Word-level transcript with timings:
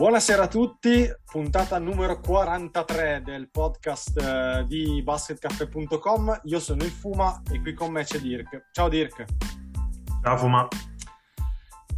Buonasera 0.00 0.44
a 0.44 0.48
tutti, 0.48 1.06
puntata 1.30 1.78
numero 1.78 2.20
43 2.20 3.20
del 3.22 3.50
podcast 3.50 4.16
eh, 4.16 4.64
di 4.66 5.02
basketcaffè.com. 5.02 6.40
Io 6.44 6.58
sono 6.58 6.84
il 6.84 6.90
Fuma 6.90 7.42
e 7.52 7.60
qui 7.60 7.74
con 7.74 7.92
me 7.92 8.04
c'è 8.04 8.18
Dirk. 8.18 8.68
Ciao 8.72 8.88
Dirk. 8.88 9.26
Ciao 10.22 10.38
Fuma. 10.38 10.66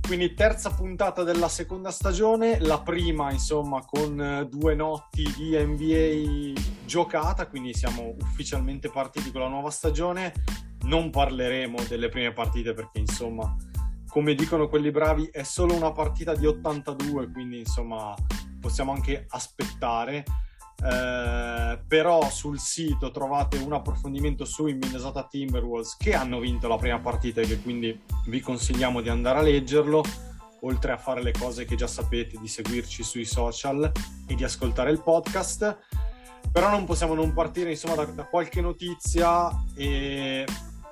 Quindi 0.04 0.34
terza 0.34 0.70
puntata 0.74 1.22
della 1.22 1.46
seconda 1.46 1.92
stagione, 1.92 2.58
la 2.58 2.80
prima 2.80 3.30
insomma 3.30 3.84
con 3.84 4.20
eh, 4.20 4.48
due 4.48 4.74
notti 4.74 5.22
di 5.36 5.56
NBA 5.56 6.60
giocata, 6.84 7.46
quindi 7.46 7.72
siamo 7.72 8.16
ufficialmente 8.20 8.90
partiti 8.90 9.30
con 9.30 9.42
la 9.42 9.48
nuova 9.48 9.70
stagione. 9.70 10.32
Non 10.86 11.10
parleremo 11.10 11.78
delle 11.88 12.08
prime 12.08 12.32
partite 12.32 12.74
perché 12.74 12.98
insomma 12.98 13.56
come 14.12 14.34
dicono 14.34 14.68
quelli 14.68 14.90
bravi, 14.90 15.30
è 15.32 15.42
solo 15.42 15.74
una 15.74 15.90
partita 15.90 16.34
di 16.34 16.44
82, 16.44 17.30
quindi 17.30 17.60
insomma 17.60 18.14
possiamo 18.60 18.92
anche 18.92 19.24
aspettare. 19.30 20.22
Eh, 20.84 21.80
però 21.88 22.28
sul 22.28 22.58
sito 22.58 23.10
trovate 23.10 23.56
un 23.56 23.72
approfondimento 23.72 24.44
sui 24.44 24.74
Minnesota 24.74 25.26
Timberwolves 25.26 25.96
che 25.96 26.14
hanno 26.14 26.40
vinto 26.40 26.68
la 26.68 26.76
prima 26.76 26.98
partita 26.98 27.40
e 27.40 27.46
che 27.46 27.62
quindi 27.62 27.98
vi 28.26 28.40
consigliamo 28.40 29.00
di 29.00 29.08
andare 29.08 29.38
a 29.38 29.42
leggerlo 29.42 30.04
oltre 30.60 30.92
a 30.92 30.98
fare 30.98 31.22
le 31.22 31.32
cose 31.32 31.64
che 31.64 31.76
già 31.76 31.86
sapete 31.86 32.36
di 32.38 32.48
seguirci 32.48 33.02
sui 33.02 33.24
social 33.24 33.90
e 34.26 34.34
di 34.34 34.44
ascoltare 34.44 34.90
il 34.90 35.02
podcast 35.02 35.78
però 36.50 36.68
non 36.68 36.84
possiamo 36.84 37.14
non 37.14 37.32
partire 37.32 37.70
insomma 37.70 37.94
da, 37.94 38.04
da 38.04 38.24
qualche 38.24 38.60
notizia 38.60 39.50
e 39.74 40.44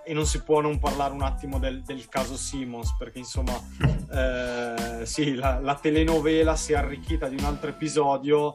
e 0.04 0.12
non 0.12 0.26
si 0.26 0.42
può 0.42 0.60
non 0.60 0.78
parlare 0.78 1.12
un 1.12 1.22
attimo 1.22 1.58
del, 1.58 1.82
del 1.82 2.08
caso 2.08 2.36
Simmons 2.36 2.94
perché 2.96 3.18
insomma 3.18 3.52
eh, 5.00 5.06
sì, 5.06 5.34
la, 5.34 5.58
la, 5.60 5.74
telenovela 5.74 6.56
si 6.56 6.72
è 6.72 6.76
arricchita 6.76 7.28
di 7.28 7.36
un 7.38 7.44
altro 7.44 7.70
episodio 7.70 8.54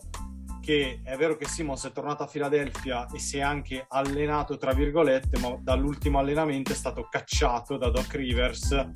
che 0.61 1.01
è 1.03 1.15
vero 1.15 1.37
che 1.37 1.47
Simmons 1.47 1.85
è 1.85 1.91
tornato 1.91 2.23
a 2.23 2.27
Filadelfia 2.27 3.07
e 3.13 3.19
si 3.19 3.37
è 3.37 3.41
anche 3.41 3.85
allenato 3.87 4.57
tra 4.57 4.73
virgolette 4.73 5.39
ma 5.39 5.55
dall'ultimo 5.59 6.17
allenamento 6.19 6.71
è 6.71 6.75
stato 6.75 7.07
cacciato 7.09 7.77
da 7.77 7.89
Doc 7.89 8.13
Rivers 8.15 8.89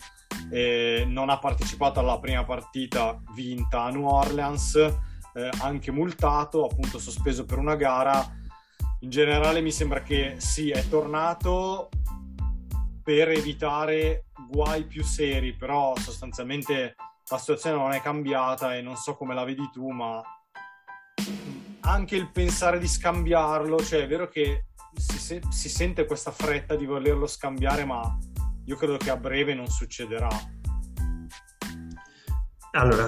e 0.52 1.06
non 1.08 1.30
ha 1.30 1.38
partecipato 1.38 2.00
alla 2.00 2.20
prima 2.20 2.44
partita 2.44 3.22
vinta 3.36 3.84
a 3.84 3.90
New 3.92 4.06
Orleans 4.06 4.76
eh, 5.34 5.50
anche 5.62 5.92
multato 5.92 6.66
appunto 6.66 7.00
sospeso 7.00 7.46
per 7.46 7.58
una 7.58 7.76
gara. 7.76 8.38
In 9.02 9.10
generale 9.10 9.62
mi 9.62 9.72
sembra 9.72 10.02
che 10.02 10.36
sì 10.38 10.72
è 10.72 10.88
tornato 10.88 11.90
per 13.10 13.30
evitare 13.30 14.26
guai 14.52 14.84
più 14.84 15.04
seri, 15.04 15.56
però 15.56 15.96
sostanzialmente 15.98 16.96
la 17.28 17.40
situazione 17.40 17.76
non 17.76 17.92
è 17.92 18.02
cambiata 18.04 18.76
e 18.76 18.84
non 18.84 18.98
so 18.98 19.16
come 19.16 19.34
la 19.34 19.44
vedi 19.44 19.68
tu, 19.74 19.90
ma 19.90 20.22
anche 21.80 22.16
il 22.16 22.30
pensare 22.30 22.78
di 22.78 22.88
scambiarlo, 22.88 23.84
cioè 23.84 24.04
è 24.04 24.08
vero 24.08 24.28
che 24.28 24.66
si, 24.94 25.18
se- 25.18 25.42
si 25.50 25.70
sente 25.70 26.06
questa 26.06 26.30
fretta 26.30 26.76
di 26.76 26.86
volerlo 26.86 27.26
scambiare, 27.26 27.84
ma 27.84 28.16
io 28.66 28.76
credo 28.76 28.98
che 28.98 29.10
a 29.10 29.18
breve 29.18 29.56
non 29.56 29.66
succederà. 29.66 30.30
Allora, 32.74 33.08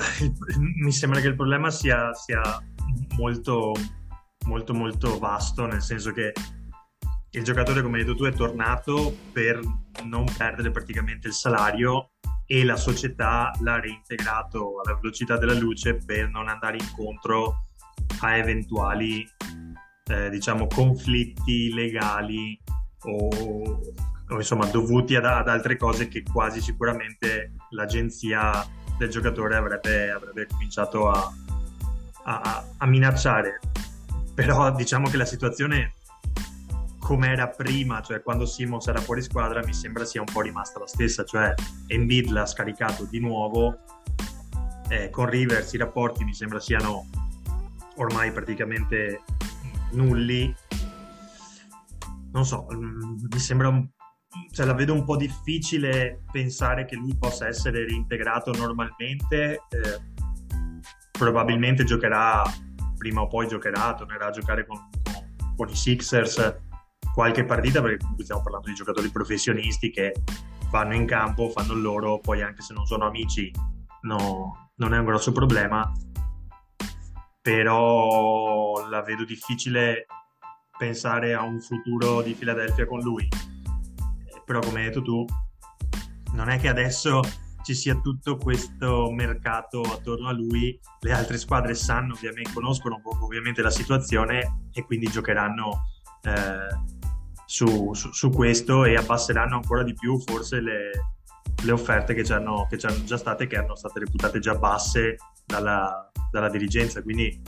mi 0.82 0.92
sembra 0.92 1.20
che 1.20 1.28
il 1.28 1.36
problema 1.36 1.70
sia, 1.70 2.12
sia 2.16 2.42
molto, 3.18 3.74
molto, 4.48 4.74
molto 4.74 5.20
vasto, 5.20 5.68
nel 5.68 5.84
senso 5.84 6.12
che 6.12 6.34
il 7.32 7.44
giocatore, 7.44 7.82
come 7.82 8.00
hai 8.00 8.04
detto 8.04 8.18
tu, 8.18 8.24
è 8.26 8.34
tornato 8.34 9.16
per 9.32 9.60
non 10.04 10.26
perdere 10.38 10.72
praticamente 10.72 11.28
il 11.28 11.34
salario 11.34 12.12
e 12.46 12.66
la 12.66 12.76
società 12.76 13.52
l'ha 13.62 13.80
reintegrato 13.80 14.82
alla 14.84 14.96
velocità 14.96 15.38
della 15.38 15.54
luce 15.54 15.96
per 15.96 16.30
non 16.30 16.50
andare 16.50 16.78
incontro 16.78 17.68
a 18.20 18.36
eventuali 18.36 19.26
eh, 20.06 20.30
diciamo 20.30 20.68
conflitti 20.68 21.74
legali 21.74 22.60
o, 23.04 23.30
o 24.28 24.36
insomma 24.36 24.66
dovuti 24.66 25.16
ad, 25.16 25.24
ad, 25.24 25.48
altre 25.48 25.78
cose 25.78 26.10
che 26.10 26.24
quasi 26.24 26.60
sicuramente 26.60 27.54
l'agenzia 27.70 28.68
del 28.98 29.10
giocatore 29.10 29.56
avrebbe, 29.56 30.12
avrebbe 30.12 30.48
cominciato 30.48 31.10
a, 31.10 31.32
a, 32.26 32.66
a 32.78 32.86
minacciare. 32.86 33.60
Però 34.36 34.74
diciamo 34.74 35.10
che 35.10 35.18
la 35.18 35.26
situazione 35.26 35.94
come 37.12 37.28
era 37.28 37.50
prima, 37.50 38.02
cioè 38.02 38.22
quando 38.22 38.46
Simons 38.46 38.88
era 38.88 39.02
fuori 39.02 39.22
squadra, 39.22 39.62
mi 39.66 39.74
sembra 39.74 40.06
sia 40.06 40.22
un 40.22 40.32
po' 40.32 40.40
rimasta 40.40 40.80
la 40.80 40.88
stessa, 40.88 41.26
cioè 41.26 41.54
Embiid 41.88 42.30
l'ha 42.30 42.46
scaricato 42.46 43.04
di 43.04 43.20
nuovo, 43.20 43.80
eh, 44.88 45.10
con 45.10 45.30
Rivers 45.30 45.74
i 45.74 45.78
rapporti 45.78 46.24
mi 46.24 46.34
sembra 46.34 46.62
siano 46.62 47.10
ormai 47.98 48.32
praticamente 48.32 49.24
nulli. 49.92 50.56
Non 52.32 52.46
so, 52.46 52.66
mm, 52.74 53.26
mi 53.30 53.40
sembra 53.40 53.86
cioè 54.54 54.66
la 54.66 54.74
vedo 54.74 54.94
un 54.94 55.04
po' 55.04 55.18
difficile 55.18 56.24
pensare 56.32 56.86
che 56.86 56.96
lui 56.96 57.14
possa 57.18 57.46
essere 57.46 57.86
reintegrato 57.86 58.54
normalmente. 58.54 59.64
Eh, 59.68 60.00
probabilmente 61.12 61.84
giocherà 61.84 62.42
prima 62.98 63.20
o 63.20 63.28
poi 63.28 63.50
giocherà, 63.50 63.96
tornerà 63.96 64.28
a 64.28 64.32
giocare 64.32 64.66
con, 64.66 64.78
con, 65.04 65.56
con 65.58 65.68
i 65.68 65.76
Sixers 65.76 66.70
qualche 67.14 67.46
partita 67.46 67.82
perché 67.82 67.98
comunque 67.98 68.24
stiamo 68.24 68.42
parlando 68.42 68.68
di 68.68 68.74
giocatori 68.74 69.10
professionisti 69.10 69.90
che 69.90 70.14
vanno 70.70 70.96
in 70.96 71.06
campo, 71.06 71.50
fanno 71.50 71.74
il 71.74 71.82
loro, 71.82 72.20
poi 72.20 72.42
anche 72.42 72.62
se 72.62 72.74
non 72.74 72.86
sono 72.86 73.06
amici 73.06 73.52
no, 74.02 74.72
non 74.76 74.94
è 74.94 74.98
un 74.98 75.06
grosso 75.06 75.32
problema, 75.32 75.92
però 77.42 78.88
la 78.88 79.02
vedo 79.02 79.26
difficile 79.26 80.06
pensare 80.78 81.34
a 81.34 81.44
un 81.44 81.60
futuro 81.60 82.22
di 82.22 82.34
Filadelfia 82.34 82.86
con 82.86 83.00
lui. 83.02 83.28
Però 84.46 84.60
come 84.60 84.80
hai 84.80 84.86
detto 84.86 85.02
tu, 85.02 85.26
non 86.34 86.50
è 86.50 86.60
che 86.60 86.70
adesso 86.70 87.22
ci 87.64 87.76
sia 87.76 87.96
tutto 88.00 88.38
questo 88.38 89.12
mercato 89.12 89.82
attorno 89.82 90.28
a 90.28 90.32
lui, 90.32 90.80
le 91.02 91.12
altre 91.12 91.38
squadre 91.38 91.76
sanno, 91.76 92.14
ovviamente, 92.14 92.52
conoscono 92.54 93.00
ovviamente 93.22 93.62
la 93.62 93.70
situazione 93.70 94.70
e 94.74 94.84
quindi 94.84 95.08
giocheranno 95.08 95.84
eh, 96.24 97.00
su, 97.52 97.94
su, 97.94 98.14
su, 98.14 98.30
questo 98.30 98.86
e 98.86 98.96
abbasseranno 98.96 99.56
ancora 99.56 99.84
di 99.84 99.94
più 99.94 100.18
forse 100.22 100.62
le, 100.62 100.90
le 101.62 101.72
offerte 101.74 102.14
che 102.14 102.24
c'erano, 102.24 102.66
che 102.70 102.78
c'erano 102.78 103.04
già 103.04 103.18
state, 103.18 103.46
che 103.46 103.56
erano 103.56 103.76
state 103.76 104.00
reputate 104.00 104.40
già 104.40 104.56
basse 104.56 105.18
dalla, 105.46 106.10
dalla 106.32 106.50
dirigenza. 106.50 107.02
Quindi 107.02 107.42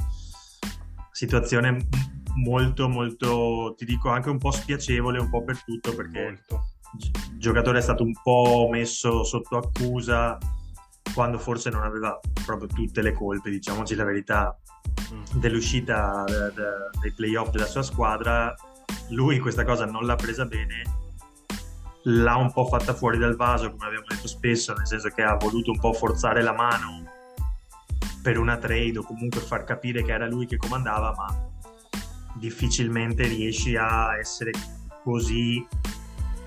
situazione 1.09 1.87
molto, 2.35 2.89
molto, 2.89 3.75
ti 3.77 3.85
dico 3.85 4.09
anche 4.09 4.29
un 4.29 4.39
po' 4.39 4.51
spiacevole 4.51 5.19
un 5.19 5.29
po' 5.29 5.41
per 5.41 5.63
tutto 5.63 5.95
perché 5.95 6.43
il 6.99 7.37
giocatore 7.37 7.77
è 7.77 7.81
stato 7.81 8.03
un 8.03 8.13
po' 8.21 8.67
messo 8.69 9.23
sotto 9.23 9.55
accusa 9.55 10.37
quando 11.13 11.37
forse 11.37 11.69
non 11.69 11.83
aveva 11.83 12.19
proprio 12.45 12.67
tutte 12.67 13.01
le 13.01 13.13
colpe, 13.13 13.49
diciamoci 13.49 13.95
la 13.95 14.03
verità, 14.03 14.59
mm. 15.13 15.39
dell'uscita 15.39 16.25
dei 16.99 17.13
playoff 17.13 17.51
della 17.51 17.67
sua 17.67 17.83
squadra 17.83 18.53
lui 19.09 19.39
questa 19.39 19.63
cosa 19.63 19.85
non 19.85 20.05
l'ha 20.05 20.15
presa 20.15 20.45
bene, 20.45 20.81
l'ha 22.03 22.35
un 22.35 22.51
po' 22.51 22.65
fatta 22.65 22.93
fuori 22.93 23.17
dal 23.17 23.35
vaso, 23.35 23.71
come 23.71 23.85
abbiamo 23.85 24.05
detto 24.07 24.27
spesso, 24.27 24.73
nel 24.73 24.87
senso 24.87 25.09
che 25.09 25.21
ha 25.21 25.35
voluto 25.35 25.71
un 25.71 25.79
po' 25.79 25.93
forzare 25.93 26.41
la 26.41 26.53
mano 26.53 27.11
per 28.21 28.37
una 28.37 28.57
trade 28.57 28.97
o 28.97 29.03
comunque 29.03 29.41
far 29.41 29.63
capire 29.63 30.03
che 30.03 30.11
era 30.11 30.27
lui 30.27 30.45
che 30.45 30.57
comandava, 30.57 31.13
ma 31.15 31.49
difficilmente 32.35 33.27
riesci 33.27 33.75
a 33.75 34.17
essere 34.17 34.51
così 35.03 35.65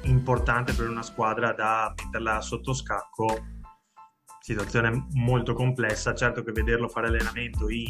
importante 0.03 0.73
per 0.73 0.88
una 0.88 1.03
squadra 1.03 1.53
da 1.53 1.93
metterla 1.97 2.41
sotto 2.41 2.73
scacco. 2.73 3.55
Situazione 4.41 5.06
molto 5.12 5.55
complessa, 5.55 6.15
certo 6.15 6.43
che 6.43 6.53
vederlo 6.53 6.88
fare 6.88 7.09
allenamento 7.09 7.69
in, 7.69 7.87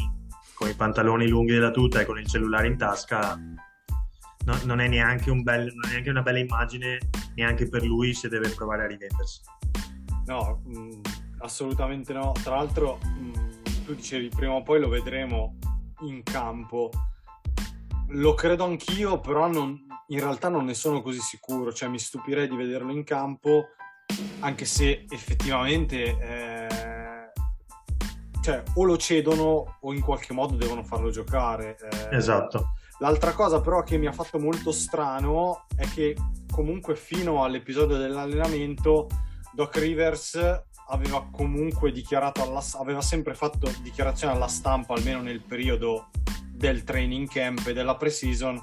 con 0.55 0.67
i 0.67 0.73
pantaloni 0.73 1.27
lunghi 1.27 1.53
della 1.53 1.71
tuta 1.71 2.01
e 2.01 2.05
con 2.05 2.19
il 2.19 2.27
cellulare 2.27 2.67
in 2.67 2.77
tasca 2.77 3.39
no, 4.47 4.57
non, 4.63 4.79
è 4.79 4.87
neanche 4.87 5.29
un 5.29 5.43
bel, 5.43 5.71
non 5.73 5.89
è 5.89 5.91
neanche 5.91 6.09
una 6.09 6.21
bella 6.21 6.39
immagine 6.39 6.99
neanche 7.35 7.67
per 7.67 7.83
lui 7.83 8.13
se 8.13 8.29
deve 8.29 8.49
provare 8.49 8.85
a 8.85 8.87
rivendersi. 8.87 9.41
No, 10.25 10.61
mh, 10.65 10.79
mm, 10.79 11.01
assolutamente 11.39 12.13
no. 12.13 12.31
Tra 12.41 12.55
l'altro, 12.55 12.97
mh, 13.03 13.83
tu 13.85 13.93
dicevi 13.93 14.29
prima 14.29 14.53
o 14.53 14.63
poi 14.63 14.79
lo 14.79 14.87
vedremo 14.87 15.57
in 16.01 16.23
campo. 16.23 16.89
Lo 18.11 18.33
credo 18.35 18.63
anch'io, 18.63 19.19
però 19.19 19.47
non, 19.47 19.85
in 20.07 20.19
realtà 20.19 20.47
non 20.47 20.63
ne 20.63 20.73
sono 20.73 21.01
così 21.01 21.19
sicuro. 21.19 21.73
Cioè, 21.73 21.89
mi 21.89 21.99
stupirei 21.99 22.47
di 22.47 22.55
vederlo 22.55 22.91
in 22.93 23.03
campo, 23.03 23.65
anche 24.39 24.63
se 24.63 25.05
effettivamente 25.09 26.17
eh, 26.17 26.67
cioè, 28.41 28.63
o 28.75 28.85
lo 28.85 28.95
cedono 28.95 29.77
o 29.81 29.93
in 29.93 29.99
qualche 29.99 30.33
modo 30.33 30.55
devono 30.55 30.83
farlo 30.83 31.09
giocare. 31.09 31.75
eh. 31.91 32.15
Esatto. 32.15 32.75
L'altra 32.99 33.33
cosa 33.33 33.61
però 33.61 33.83
che 33.83 33.97
mi 33.97 34.07
ha 34.07 34.11
fatto 34.11 34.39
molto 34.39 34.71
strano 34.71 35.65
è 35.75 35.87
che 35.87 36.15
comunque 36.51 36.95
fino 36.95 37.43
all'episodio 37.43 37.97
dell'allenamento 37.97 39.07
Doc 39.53 39.77
Rivers 39.77 40.63
aveva 40.89 41.27
comunque 41.31 41.91
dichiarato 41.91 42.41
alla, 42.41 42.63
aveva 42.79 43.01
sempre 43.01 43.35
fatto 43.35 43.71
dichiarazioni 43.81 44.33
alla 44.33 44.47
stampa 44.47 44.93
almeno 44.93 45.21
nel 45.21 45.41
periodo 45.41 46.09
del 46.49 46.83
training 46.83 47.27
camp 47.27 47.67
e 47.67 47.73
della 47.73 47.95
pre-season 47.95 48.59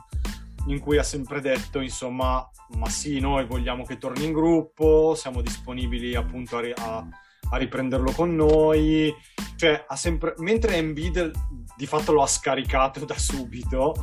in 0.66 0.80
cui 0.80 0.98
ha 0.98 1.02
sempre 1.02 1.40
detto 1.40 1.80
insomma 1.80 2.48
ma 2.78 2.88
sì 2.88 3.20
noi 3.20 3.44
vogliamo 3.46 3.84
che 3.84 3.98
torni 3.98 4.24
in 4.24 4.32
gruppo 4.32 5.14
siamo 5.14 5.42
disponibili 5.42 6.14
appunto 6.14 6.56
a, 6.56 6.62
a- 6.74 7.06
a 7.50 7.56
riprenderlo 7.56 8.10
con 8.12 8.34
noi 8.34 9.14
cioè 9.56 9.84
ha 9.86 9.96
sempre 9.96 10.34
mentre 10.38 10.76
Embiid 10.76 11.30
di 11.76 11.86
fatto 11.86 12.12
lo 12.12 12.22
ha 12.22 12.26
scaricato 12.26 13.04
da 13.06 13.18
subito 13.18 13.94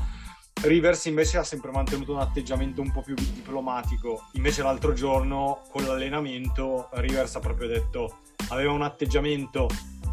Rivers 0.62 1.06
invece 1.06 1.40
ha 1.40 1.44
sempre 1.44 1.72
mantenuto 1.72 2.13
un 2.13 2.19
atteggiamento 2.19 2.81
un 2.81 2.92
po' 2.92 3.02
più 3.02 3.16
diplomatico. 3.16 4.28
Invece 4.34 4.62
l'altro 4.62 4.94
giorno 4.94 5.63
con 5.72 5.86
l'allenamento 5.86 6.90
Rivers 6.94 7.36
ha 7.36 7.40
proprio 7.40 7.68
detto 7.68 8.19
aveva 8.50 8.72
un 8.72 8.84
atteggiamento 8.84 9.68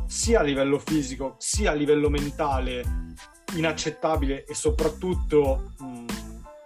sia 0.07 0.41
a 0.41 0.43
livello 0.43 0.79
fisico 0.79 1.35
sia 1.37 1.73
a 1.73 1.75
livello 1.75 2.09
mentale 2.09 2.83
inaccettabile 3.57 4.45
e 4.45 4.55
soprattutto 4.55 5.73
mh, 5.79 6.05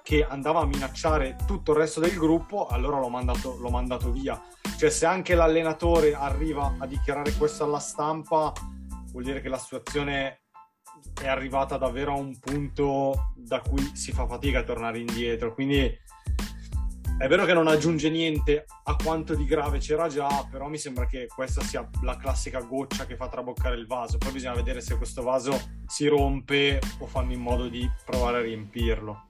che 0.03 0.25
andava 0.25 0.61
a 0.61 0.67
minacciare 0.67 1.37
tutto 1.47 1.73
il 1.73 1.79
resto 1.79 1.99
del 1.99 2.17
gruppo, 2.17 2.67
allora 2.69 2.99
l'ho 2.99 3.09
mandato, 3.09 3.57
l'ho 3.59 3.71
mandato 3.71 4.13
via. 4.13 4.41
Cioè 4.79 4.91
se 4.91 5.07
anche 5.07 5.35
l'allenatore 5.35 6.15
arriva 6.15 6.75
a 6.79 6.87
dichiarare 6.87 7.33
questo 7.33 7.65
alla 7.65 7.79
stampa, 7.79 8.53
vuol 9.11 9.25
dire 9.25 9.41
che 9.41 9.49
la 9.49 9.59
situazione 9.59 10.42
è 11.21 11.29
arrivata 11.29 11.77
davvero 11.77 12.13
a 12.13 12.17
un 12.17 12.39
punto 12.39 13.33
da 13.37 13.61
cui 13.61 13.93
si 13.95 14.13
fa 14.13 14.27
fatica 14.27 14.61
a 14.61 14.65
tornare 14.65 14.99
indietro. 14.99 15.55
Quindi 15.55 15.99
è 17.19 17.29
vero 17.29 17.45
che 17.45 17.53
non 17.53 17.69
aggiunge 17.69 18.11
niente 18.11 18.65
a 18.85 18.97
quanto 18.97 19.35
di 19.35 19.45
grave 19.45 19.79
c'era 19.79 20.09
già, 20.09 20.47
però 20.51 20.69
mi 20.69 20.79
sembra 20.79 21.07
che 21.07 21.27
questa 21.27 21.63
sia 21.63 21.89
la 22.03 22.17
classica 22.17 22.61
goccia 22.61 23.07
che 23.07 23.15
fa 23.15 23.29
traboccare 23.29 23.77
il 23.77 23.87
vaso. 23.87 24.19
Poi 24.19 24.33
bisogna 24.33 24.55
vedere 24.55 24.81
se 24.81 24.97
questo 24.97 25.23
vaso 25.23 25.57
si 25.87 26.09
rompe 26.09 26.81
o 26.99 27.07
fanno 27.07 27.33
in 27.33 27.41
modo 27.41 27.69
di 27.69 27.89
provare 28.05 28.39
a 28.39 28.41
riempirlo. 28.41 29.27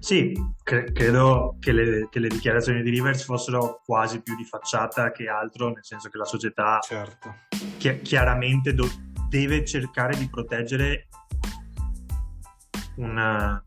Sì, 0.00 0.32
cre- 0.62 0.90
credo 0.92 1.56
che 1.60 1.70
le, 1.70 2.08
che 2.10 2.18
le 2.18 2.28
dichiarazioni 2.28 2.82
di 2.82 2.90
Rivers 2.90 3.24
fossero 3.24 3.82
quasi 3.84 4.22
più 4.22 4.34
di 4.36 4.44
facciata 4.44 5.12
che 5.12 5.28
altro, 5.28 5.68
nel 5.68 5.84
senso 5.84 6.08
che 6.08 6.16
la 6.16 6.24
società 6.24 6.78
Certo. 6.80 7.34
chi- 7.76 8.00
chiaramente 8.00 8.72
do- 8.72 8.88
deve 9.28 9.64
cercare 9.64 10.16
di 10.16 10.28
proteggere 10.28 11.08
una- 12.96 13.62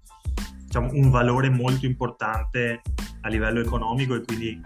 diciamo, 0.64 0.90
un 0.94 1.10
valore 1.10 1.50
molto 1.50 1.86
importante 1.86 2.82
a 3.22 3.30
livello 3.30 3.60
economico 3.60 4.16
e 4.16 4.24
quindi 4.24 4.60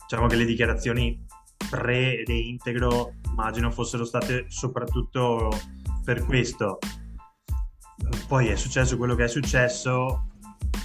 diciamo 0.00 0.26
che 0.26 0.36
le 0.36 0.44
dichiarazioni 0.44 1.24
pre-reintegro 1.70 3.14
immagino 3.30 3.70
fossero 3.70 4.04
state 4.04 4.46
soprattutto 4.48 5.48
per 6.04 6.24
questo. 6.24 6.78
Poi 8.26 8.48
è 8.48 8.56
successo 8.56 8.96
quello 8.96 9.14
che 9.14 9.24
è 9.24 9.28
successo, 9.28 10.26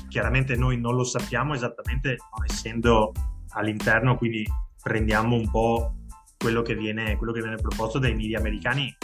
chiaramente 0.07 0.55
noi 0.55 0.79
non 0.79 0.95
lo 0.95 1.03
sappiamo 1.03 1.53
esattamente, 1.53 2.17
non 2.35 2.45
essendo 2.45 3.11
all'interno, 3.49 4.17
quindi 4.17 4.45
prendiamo 4.81 5.35
un 5.35 5.49
po' 5.49 5.95
quello 6.37 6.61
che 6.61 6.75
viene, 6.75 7.17
quello 7.17 7.33
che 7.33 7.41
viene 7.41 7.55
proposto 7.55 7.99
dai 7.99 8.15
media 8.15 8.39
americani, 8.39 8.95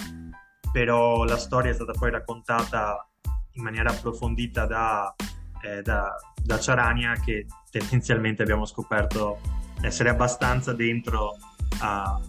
però 0.73 1.23
la 1.23 1.37
storia 1.37 1.69
è 1.69 1.73
stata 1.75 1.91
poi 1.91 2.09
raccontata 2.09 3.07
in 3.51 3.63
maniera 3.63 3.91
approfondita 3.91 4.65
da, 4.65 5.13
eh, 5.61 5.83
da, 5.83 6.15
da 6.41 6.59
Ciarania, 6.59 7.13
che 7.23 7.45
tendenzialmente 7.69 8.41
abbiamo 8.41 8.65
scoperto 8.65 9.39
essere 9.81 10.09
abbastanza 10.09 10.73
dentro 10.73 11.37
a- 11.79 12.19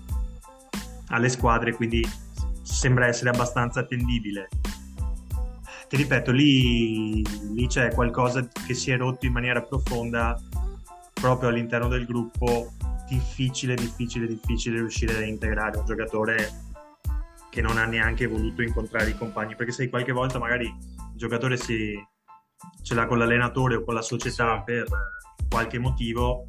alle 1.09 1.29
squadre, 1.31 1.73
quindi 1.73 2.07
sembra 2.61 3.07
essere 3.07 3.31
abbastanza 3.31 3.81
attendibile. 3.81 4.49
Ti 5.89 5.97
ripeto, 5.97 6.31
lì, 6.31 7.23
lì 7.55 7.67
c'è 7.67 7.95
qualcosa 7.95 8.47
che 8.67 8.75
si 8.75 8.91
è 8.91 8.99
rotto 8.99 9.25
in 9.25 9.33
maniera 9.33 9.63
profonda 9.63 10.39
proprio 11.15 11.49
all'interno 11.49 11.89
del 11.89 12.05
gruppo. 12.05 12.73
Difficile, 13.09 13.75
difficile, 13.75 14.27
difficile 14.27 14.81
riuscire 14.81 15.17
a 15.17 15.25
integrare 15.25 15.79
un 15.79 15.87
giocatore 15.87 16.64
che 17.55 17.63
non 17.63 17.79
ha 17.79 17.85
neanche 17.85 18.27
voluto 18.27 18.63
incontrare 18.63 19.11
i 19.11 19.17
compagni, 19.17 19.55
perché 19.55 19.71
sai, 19.71 19.89
qualche 19.89 20.11
volta 20.11 20.41
magari 20.41 20.65
il 20.65 21.15
giocatore 21.15 21.57
si, 21.57 21.95
ce 22.83 22.95
l'ha 22.95 23.07
con 23.07 23.17
l'allenatore 23.17 23.77
o 23.77 23.85
con 23.85 23.95
la 23.95 24.03
società 24.03 24.61
per 24.63 24.89
qualche 25.49 25.79
motivo, 25.79 26.49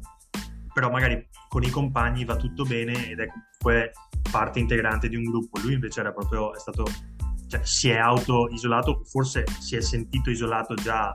però 0.74 0.90
magari 0.90 1.28
con 1.46 1.62
i 1.62 1.70
compagni 1.70 2.24
va 2.24 2.34
tutto 2.34 2.64
bene 2.64 3.08
ed 3.08 3.20
è 3.20 3.28
comunque 3.28 3.92
parte 4.32 4.58
integrante 4.58 5.08
di 5.08 5.14
un 5.14 5.22
gruppo. 5.22 5.60
Lui 5.60 5.74
invece 5.74 6.00
era 6.00 6.12
proprio, 6.12 6.52
è 6.52 6.58
stato, 6.58 6.82
cioè, 7.46 7.60
si 7.62 7.88
è 7.88 7.98
auto-isolato, 7.98 9.04
forse 9.04 9.44
si 9.60 9.76
è 9.76 9.80
sentito 9.80 10.30
isolato 10.30 10.74
già 10.74 11.14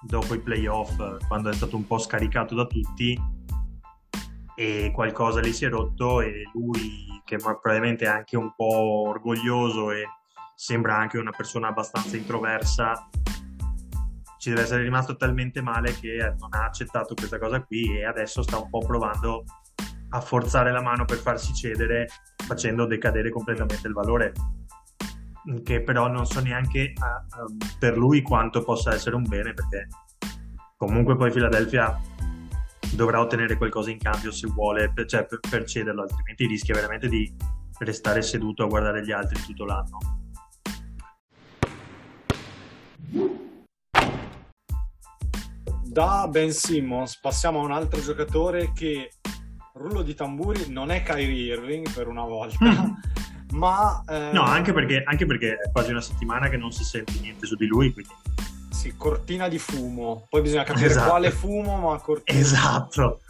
dopo 0.00 0.32
i 0.32 0.40
playoff, 0.40 0.96
quando 1.28 1.50
è 1.50 1.52
stato 1.52 1.76
un 1.76 1.86
po' 1.86 1.98
scaricato 1.98 2.54
da 2.54 2.64
tutti 2.64 3.20
e 4.60 4.90
qualcosa 4.92 5.40
lì 5.40 5.54
si 5.54 5.64
è 5.64 5.70
rotto 5.70 6.20
e 6.20 6.42
lui, 6.52 7.22
che 7.24 7.38
probabilmente 7.38 8.04
è 8.04 8.08
anche 8.08 8.36
un 8.36 8.52
po' 8.54 9.08
orgoglioso 9.08 9.90
e 9.90 10.04
sembra 10.54 10.98
anche 10.98 11.16
una 11.16 11.30
persona 11.30 11.68
abbastanza 11.68 12.18
introversa, 12.18 13.08
ci 14.36 14.50
deve 14.50 14.60
essere 14.60 14.82
rimasto 14.82 15.16
talmente 15.16 15.62
male 15.62 15.98
che 15.98 16.34
non 16.38 16.50
ha 16.52 16.66
accettato 16.66 17.14
questa 17.14 17.38
cosa 17.38 17.62
qui 17.62 18.00
e 18.00 18.04
adesso 18.04 18.42
sta 18.42 18.58
un 18.58 18.68
po' 18.68 18.80
provando 18.80 19.44
a 20.10 20.20
forzare 20.20 20.70
la 20.72 20.82
mano 20.82 21.06
per 21.06 21.16
farsi 21.16 21.54
cedere 21.54 22.08
facendo 22.46 22.84
decadere 22.84 23.30
completamente 23.30 23.88
il 23.88 23.94
valore. 23.94 24.34
Che 25.64 25.80
però 25.80 26.08
non 26.08 26.26
so 26.26 26.40
neanche 26.40 26.92
ah, 26.98 27.06
ah, 27.14 27.46
per 27.78 27.96
lui 27.96 28.20
quanto 28.20 28.62
possa 28.62 28.92
essere 28.92 29.16
un 29.16 29.26
bene 29.26 29.54
perché 29.54 29.88
comunque 30.76 31.16
poi 31.16 31.30
Philadelphia 31.30 31.98
dovrà 32.92 33.20
ottenere 33.20 33.56
qualcosa 33.56 33.90
in 33.90 33.98
cambio 33.98 34.30
se 34.30 34.46
vuole 34.48 34.92
per, 34.92 35.06
cioè, 35.06 35.26
per, 35.26 35.40
per 35.48 35.64
cederlo 35.64 36.02
altrimenti 36.02 36.46
rischia 36.46 36.74
veramente 36.74 37.08
di 37.08 37.32
restare 37.78 38.22
seduto 38.22 38.64
a 38.64 38.66
guardare 38.66 39.04
gli 39.04 39.12
altri 39.12 39.40
tutto 39.40 39.64
l'anno. 39.64 39.98
Da 45.84 46.28
Ben 46.28 46.52
Simmons 46.52 47.18
passiamo 47.18 47.60
a 47.60 47.64
un 47.64 47.72
altro 47.72 48.00
giocatore 48.00 48.72
che, 48.72 49.14
rullo 49.74 50.02
di 50.02 50.14
tamburi, 50.14 50.70
non 50.70 50.90
è 50.90 51.02
Kyrie 51.02 51.52
Irving 51.54 51.92
per 51.92 52.06
una 52.06 52.24
volta, 52.24 52.94
ma... 53.52 54.04
eh, 54.08 54.30
no 54.32 54.42
anche 54.42 54.72
perché, 54.72 55.02
anche 55.04 55.26
perché 55.26 55.54
è 55.54 55.70
quasi 55.72 55.90
una 55.90 56.00
settimana 56.00 56.48
che 56.48 56.56
non 56.56 56.70
si 56.70 56.84
sente 56.84 57.18
niente 57.20 57.44
su 57.46 57.56
di 57.56 57.66
lui 57.66 57.92
quindi 57.92 58.12
Sì, 58.80 58.96
cortina 58.96 59.46
di 59.48 59.58
fumo. 59.58 60.26
Poi 60.30 60.40
bisogna 60.40 60.62
capire 60.64 60.86
Esatto. 60.86 61.10
quale 61.10 61.30
fumo, 61.30 61.76
ma 61.76 61.98
cortina. 62.00 62.38
esatto 62.38 63.20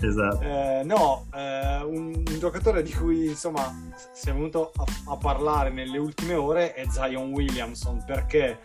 esatto 0.00 0.40
Eh, 0.42 0.82
no, 0.84 1.26
eh, 1.34 1.82
un, 1.82 2.14
un 2.14 2.38
giocatore 2.38 2.82
di 2.84 2.92
cui 2.92 3.26
insomma 3.26 3.74
si 4.12 4.28
è 4.28 4.32
venuto 4.32 4.70
a, 4.76 4.84
a 5.12 5.16
parlare 5.16 5.70
nelle 5.70 5.98
ultime 5.98 6.34
ore 6.34 6.72
è 6.74 6.84
Zion 6.88 7.32
Williamson 7.32 8.04
perché 8.06 8.60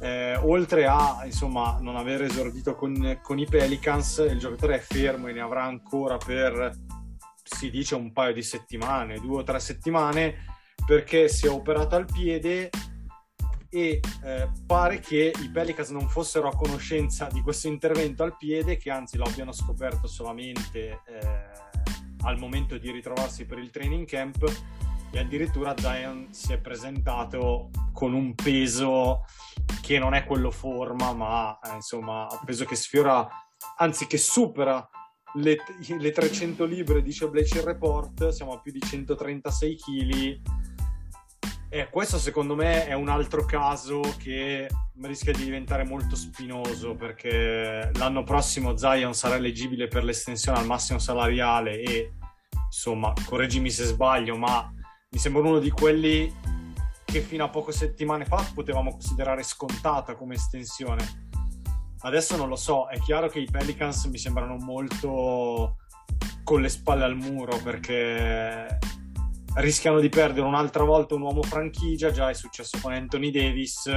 eh, 0.00 0.36
oltre 0.36 0.86
a 0.86 1.22
insomma 1.26 1.76
non 1.80 1.96
aver 1.96 2.22
esordito 2.22 2.74
con, 2.74 3.18
con 3.22 3.38
i 3.38 3.44
Pelicans, 3.46 4.24
il 4.30 4.38
giocatore 4.38 4.76
è 4.76 4.80
fermo 4.80 5.26
e 5.26 5.32
ne 5.32 5.40
avrà 5.40 5.64
ancora 5.64 6.16
per 6.16 6.70
si 7.42 7.68
dice 7.70 7.94
un 7.96 8.12
paio 8.12 8.32
di 8.32 8.42
settimane, 8.42 9.18
due 9.20 9.40
o 9.40 9.42
tre 9.42 9.60
settimane, 9.60 10.36
perché 10.86 11.28
si 11.28 11.46
è 11.46 11.50
operato 11.50 11.96
al 11.96 12.06
piede 12.06 12.70
e 13.76 14.00
eh, 14.24 14.48
pare 14.64 15.00
che 15.00 15.34
i 15.38 15.50
Pelicans 15.50 15.90
non 15.90 16.08
fossero 16.08 16.48
a 16.48 16.56
conoscenza 16.56 17.26
di 17.30 17.42
questo 17.42 17.68
intervento 17.68 18.22
al 18.22 18.34
piede, 18.34 18.78
che 18.78 18.90
anzi 18.90 19.18
lo 19.18 19.24
abbiano 19.24 19.52
scoperto 19.52 20.06
solamente 20.06 21.02
eh, 21.06 21.50
al 22.22 22.38
momento 22.38 22.78
di 22.78 22.90
ritrovarsi 22.90 23.44
per 23.44 23.58
il 23.58 23.70
training 23.70 24.06
camp 24.06 24.50
e 25.10 25.18
addirittura 25.18 25.76
Zion 25.76 26.28
si 26.30 26.54
è 26.54 26.58
presentato 26.58 27.68
con 27.92 28.14
un 28.14 28.34
peso 28.34 29.26
che 29.82 29.98
non 29.98 30.14
è 30.14 30.24
quello 30.24 30.50
forma, 30.50 31.12
ma 31.12 31.58
eh, 31.62 31.74
insomma 31.74 32.26
un 32.30 32.44
peso 32.46 32.64
che 32.64 32.76
sfiora, 32.76 33.28
anzi 33.76 34.06
che 34.06 34.16
supera 34.16 34.88
le, 35.34 35.58
le 35.98 36.10
300 36.12 36.64
libbre, 36.64 37.02
dice 37.02 37.28
Bleach 37.28 37.62
Report, 37.62 38.30
siamo 38.30 38.54
a 38.54 38.58
più 38.58 38.72
di 38.72 38.80
136 38.80 39.76
kg. 39.76 40.40
E 41.68 41.88
questo 41.90 42.18
secondo 42.18 42.54
me 42.54 42.86
è 42.86 42.92
un 42.92 43.08
altro 43.08 43.44
caso 43.44 44.00
che 44.18 44.68
rischia 45.02 45.32
di 45.32 45.44
diventare 45.44 45.84
molto 45.84 46.14
spinoso 46.14 46.94
perché 46.94 47.90
l'anno 47.94 48.22
prossimo 48.22 48.76
Zion 48.76 49.14
sarà 49.14 49.34
eleggibile 49.34 49.88
per 49.88 50.04
l'estensione 50.04 50.58
al 50.58 50.66
massimo 50.66 50.98
salariale 50.98 51.80
e 51.80 52.12
insomma, 52.66 53.12
correggimi 53.26 53.70
se 53.70 53.84
sbaglio, 53.84 54.36
ma 54.36 54.72
mi 55.10 55.18
sembra 55.18 55.42
uno 55.42 55.58
di 55.58 55.70
quelli 55.70 56.32
che 57.04 57.20
fino 57.20 57.44
a 57.44 57.48
poche 57.48 57.72
settimane 57.72 58.24
fa 58.24 58.44
potevamo 58.54 58.90
considerare 58.92 59.42
scontata 59.42 60.14
come 60.14 60.34
estensione. 60.34 61.24
Adesso 62.00 62.36
non 62.36 62.48
lo 62.48 62.56
so, 62.56 62.88
è 62.88 62.98
chiaro 63.00 63.28
che 63.28 63.40
i 63.40 63.48
Pelicans 63.50 64.04
mi 64.04 64.18
sembrano 64.18 64.56
molto 64.56 65.78
con 66.44 66.60
le 66.60 66.68
spalle 66.68 67.04
al 67.04 67.16
muro 67.16 67.58
perché 67.62 68.78
rischiano 69.56 70.00
di 70.00 70.08
perdere 70.08 70.46
un'altra 70.46 70.84
volta 70.84 71.14
un 71.14 71.22
uomo 71.22 71.42
franchigia, 71.42 72.10
già 72.10 72.28
è 72.28 72.34
successo 72.34 72.78
con 72.80 72.92
Anthony 72.92 73.30
Davis. 73.30 73.90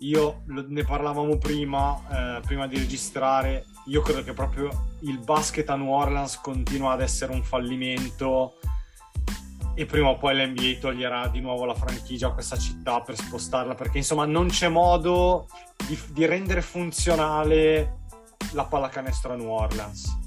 Io 0.00 0.42
ne 0.46 0.84
parlavamo 0.84 1.38
prima, 1.38 2.36
eh, 2.36 2.40
prima 2.40 2.66
di 2.66 2.76
registrare, 2.76 3.64
io 3.86 4.02
credo 4.02 4.22
che 4.22 4.32
proprio 4.32 4.68
il 5.00 5.18
basket 5.20 5.68
a 5.70 5.76
New 5.76 5.90
Orleans 5.90 6.40
continua 6.40 6.92
ad 6.92 7.00
essere 7.00 7.32
un 7.32 7.42
fallimento 7.42 8.54
e 9.74 9.84
prima 9.84 10.08
o 10.08 10.16
poi 10.16 10.34
l'NBA 10.34 10.78
toglierà 10.80 11.28
di 11.28 11.40
nuovo 11.40 11.66
la 11.66 11.74
franchigia 11.74 12.28
a 12.28 12.32
questa 12.32 12.56
città 12.56 13.02
per 13.02 13.14
spostarla 13.14 13.74
perché 13.74 13.98
insomma 13.98 14.24
non 14.24 14.48
c'è 14.48 14.68
modo 14.68 15.48
di, 15.86 15.98
di 16.12 16.24
rendere 16.24 16.62
funzionale 16.62 17.98
la 18.52 18.64
pallacanestro 18.64 19.34
a 19.34 19.36
New 19.36 19.50
Orleans 19.50 20.18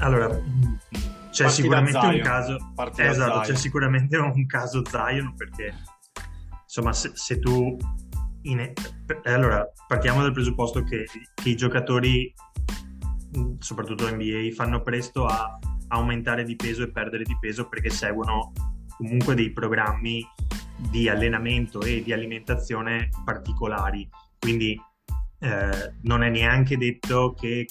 allora 0.00 0.38
c'è 1.38 1.44
Parti 1.44 1.62
sicuramente 1.62 2.06
un 2.06 2.20
caso 2.20 2.58
esatto, 2.96 3.40
c'è 3.40 3.54
sicuramente 3.54 4.16
un 4.16 4.46
caso 4.46 4.82
Zion 4.84 5.34
perché 5.36 5.72
insomma 6.64 6.92
se, 6.92 7.12
se 7.14 7.38
tu 7.38 7.76
in... 8.42 8.72
allora 9.24 9.64
partiamo 9.86 10.22
dal 10.22 10.32
presupposto 10.32 10.82
che, 10.82 11.06
che 11.34 11.48
i 11.48 11.54
giocatori 11.54 12.32
soprattutto 13.60 14.12
NBA 14.12 14.48
fanno 14.52 14.82
presto 14.82 15.26
a 15.26 15.58
aumentare 15.88 16.42
di 16.42 16.56
peso 16.56 16.82
e 16.82 16.90
perdere 16.90 17.22
di 17.22 17.36
peso 17.38 17.68
perché 17.68 17.90
seguono 17.90 18.52
comunque 18.96 19.36
dei 19.36 19.52
programmi 19.52 20.26
di 20.90 21.08
allenamento 21.08 21.80
e 21.82 22.02
di 22.02 22.12
alimentazione 22.12 23.10
particolari. 23.24 24.08
Quindi 24.38 24.80
eh, 25.38 25.92
non 26.02 26.22
è 26.22 26.30
neanche 26.30 26.76
detto 26.76 27.32
che 27.34 27.66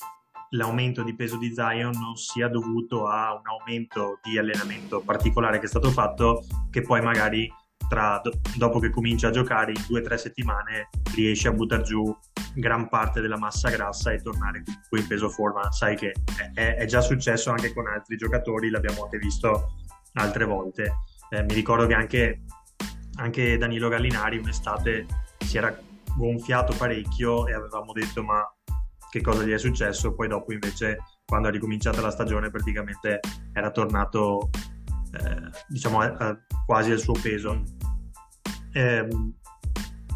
l'aumento 0.52 1.04
di 1.04 1.16
peso 1.16 1.38
di 1.38 1.54
Zion 1.54 1.92
non 2.00 2.16
sia 2.16 2.48
dovuto 2.48 3.08
a 3.08 3.34
un 3.34 3.48
aumento 3.48 4.20
di 4.24 4.38
allenamento 4.38 5.02
particolare 5.02 5.60
che 5.60 5.66
è 5.66 5.70
stato 5.70 5.92
fatto, 5.92 6.44
che 6.70 6.82
poi 6.82 7.02
magari 7.02 7.52
tra, 7.88 8.22
dopo 8.56 8.80
che 8.80 8.90
comincia 8.90 9.28
a 9.28 9.32
giocare 9.32 9.72
in 9.72 9.84
due 9.88 10.02
o 10.02 10.04
tre 10.04 10.18
settimane 10.18 10.90
riesce 11.16 11.48
a 11.48 11.52
buttare 11.52 11.84
giù 11.84 12.16
gran 12.56 12.90
parte 12.90 13.22
della 13.22 13.38
massa 13.38 13.70
grassa 13.70 14.12
e 14.12 14.22
tornare 14.22 14.64
comunque 14.64 15.00
in 15.00 15.08
peso 15.08 15.30
forma. 15.30 15.72
Sai 15.72 15.96
che 15.96 16.14
è, 16.54 16.76
è, 16.76 16.86
già 16.86 17.02
successo 17.02 17.52
anche 17.52 17.74
con 17.74 17.88
altri 17.88 18.18
giocatori, 18.18 18.70
l'abbiamo 18.70 19.04
anche 19.04 19.18
visto 19.18 19.74
altre 20.14 20.46
volte. 20.46 20.94
Eh, 21.30 21.44
mi 21.44 21.54
ricordo 21.54 21.86
che 21.86 21.94
anche, 21.94 22.42
anche 23.16 23.58
Danilo 23.58 23.90
Gallinari 23.90 24.38
un'estate 24.38 25.06
si 25.40 25.58
era 25.58 25.78
gonfiato 26.16 26.76
parecchio 26.76 27.48
e 27.48 27.54
avevamo 27.54 27.94
detto 27.94 28.24
ma 28.24 28.44
che 29.18 29.24
cosa 29.24 29.44
gli 29.44 29.52
è 29.52 29.58
successo, 29.58 30.14
poi 30.14 30.28
dopo 30.28 30.54
invece 30.54 30.98
quando 31.26 31.50
è 31.50 31.52
ricominciata 31.52 32.02
la 32.02 32.12
stagione 32.12 32.50
praticamente 32.50 33.20
era 33.54 33.72
tornato 33.72 34.50
eh, 35.12 35.50
diciamo 35.68 36.02
a, 36.02 36.06
a, 36.06 36.38
quasi 36.66 36.92
al 36.92 37.00
suo 37.00 37.14
peso. 37.22 37.64
Eh, 38.74 39.08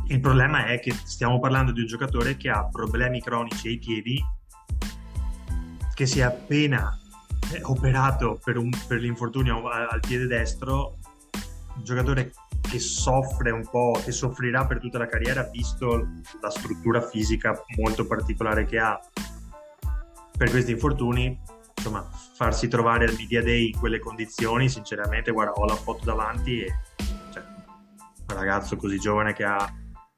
il 0.07 0.19
problema 0.19 0.65
è 0.65 0.79
che 0.79 0.91
stiamo 0.91 1.39
parlando 1.39 1.71
di 1.71 1.81
un 1.81 1.87
giocatore 1.87 2.37
che 2.37 2.49
ha 2.49 2.67
problemi 2.67 3.21
cronici 3.21 3.69
ai 3.69 3.77
piedi, 3.77 4.23
che 5.93 6.05
si 6.05 6.19
è 6.19 6.23
appena 6.23 6.97
eh, 7.53 7.61
operato 7.63 8.39
per, 8.43 8.57
un, 8.57 8.69
per 8.87 8.99
l'infortunio 8.99 9.67
al 9.67 9.99
piede 10.01 10.27
destro, 10.27 10.97
un 11.75 11.83
giocatore 11.83 12.33
che 12.71 12.79
soffre 12.79 13.51
un 13.51 13.67
po', 13.69 13.99
che 14.01 14.13
soffrirà 14.13 14.65
per 14.65 14.79
tutta 14.79 14.97
la 14.97 15.05
carriera, 15.05 15.43
visto 15.43 16.07
la 16.39 16.49
struttura 16.49 17.01
fisica 17.01 17.61
molto 17.75 18.07
particolare 18.07 18.65
che 18.65 18.79
ha 18.79 18.97
per 20.37 20.49
questi 20.49 20.71
infortuni. 20.71 21.37
Insomma, 21.75 22.07
farsi 22.35 22.69
trovare 22.69 23.05
al 23.05 23.15
media 23.17 23.43
day 23.43 23.71
in 23.71 23.77
quelle 23.77 23.99
condizioni, 23.99 24.69
sinceramente, 24.69 25.31
guarda, 25.31 25.51
ho 25.53 25.65
la 25.65 25.75
foto 25.75 26.05
davanti 26.05 26.61
e 26.61 26.73
cioè, 27.33 27.43
un 28.29 28.35
ragazzo 28.37 28.77
così 28.77 28.97
giovane 28.99 29.33
che 29.33 29.43
ha 29.43 29.69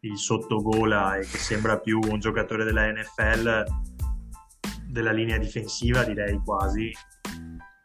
il 0.02 0.18
sottogola 0.18 1.16
e 1.16 1.22
che 1.22 1.38
sembra 1.38 1.80
più 1.80 2.00
un 2.04 2.20
giocatore 2.20 2.66
della 2.66 2.92
NFL 2.92 3.66
della 4.90 5.12
linea 5.12 5.40
difensiva, 5.40 6.04
direi 6.04 6.40
quasi. 6.46 6.92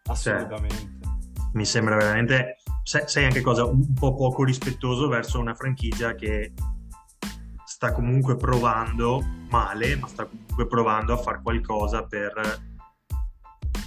Assolutamente. 0.05 0.77
Cioè, 0.77 1.09
mi 1.55 1.65
sembra 1.65 1.97
veramente, 1.97 2.58
sei 2.89 3.27
anche 3.27 3.43
cosa, 3.43 3.67
un 3.67 3.93
po' 3.93 4.15
poco 4.15 4.45
rispettoso 4.45 5.09
verso 5.09 5.39
una 5.39 5.55
franchigia 5.55 6.15
che 6.15 6.55
sta 7.67 7.93
comunque 7.93 8.37
provando 8.37 9.23
male, 9.51 9.95
ma 9.97 10.07
sta 10.07 10.25
comunque 10.25 10.67
provando 10.67 11.13
a 11.13 11.19
fare 11.19 11.43
qualcosa 11.43 12.05
per 12.05 12.33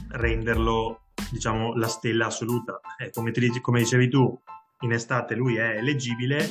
renderlo, 0.10 1.00
diciamo, 1.32 1.74
la 1.74 1.88
stella 1.88 2.28
assoluta. 2.28 2.80
Eh, 3.00 3.10
come, 3.10 3.32
ti, 3.32 3.60
come 3.60 3.80
dicevi 3.80 4.08
tu, 4.08 4.40
in 4.82 4.92
estate 4.92 5.34
lui 5.34 5.56
è 5.56 5.78
eleggibile, 5.78 6.48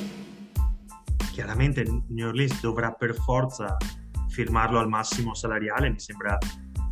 chiaramente 1.31 1.85
New 2.09 2.27
Orleans 2.27 2.59
dovrà 2.59 2.91
per 2.91 3.15
forza 3.15 3.77
firmarlo 4.27 4.77
al 4.77 4.89
massimo 4.89 5.33
salariale, 5.33 5.89
mi 5.89 5.99
sembra 5.99 6.37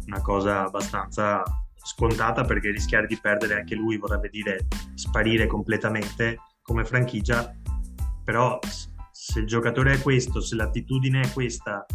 una 0.05 0.21
cosa 0.21 0.63
abbastanza 0.63 1.43
scontata 1.83 2.43
perché 2.43 2.71
rischiare 2.71 3.07
di 3.07 3.17
perdere 3.19 3.55
anche 3.55 3.75
lui 3.75 3.97
vorrebbe 3.97 4.29
dire 4.29 4.67
sparire 4.95 5.47
completamente 5.47 6.37
come 6.61 6.85
franchigia, 6.85 7.53
però 8.23 8.59
se 9.11 9.39
il 9.39 9.47
giocatore 9.47 9.93
è 9.93 10.01
questo, 10.01 10.41
se 10.41 10.55
l'attitudine 10.55 11.21
è 11.21 11.31
questa 11.31 11.85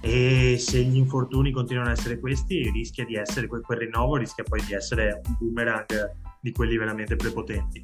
e 0.00 0.56
se 0.58 0.82
gli 0.82 0.96
infortuni 0.96 1.52
continuano 1.52 1.90
ad 1.90 1.96
essere 1.96 2.18
questi, 2.18 2.70
rischia 2.70 3.04
di 3.04 3.14
essere 3.14 3.46
quel, 3.46 3.62
quel 3.62 3.78
rinnovo, 3.78 4.16
rischia 4.16 4.42
poi 4.42 4.60
di 4.64 4.72
essere 4.72 5.20
un 5.26 5.36
boomerang 5.38 6.16
di 6.40 6.50
quelli 6.50 6.76
veramente 6.76 7.14
prepotenti. 7.14 7.82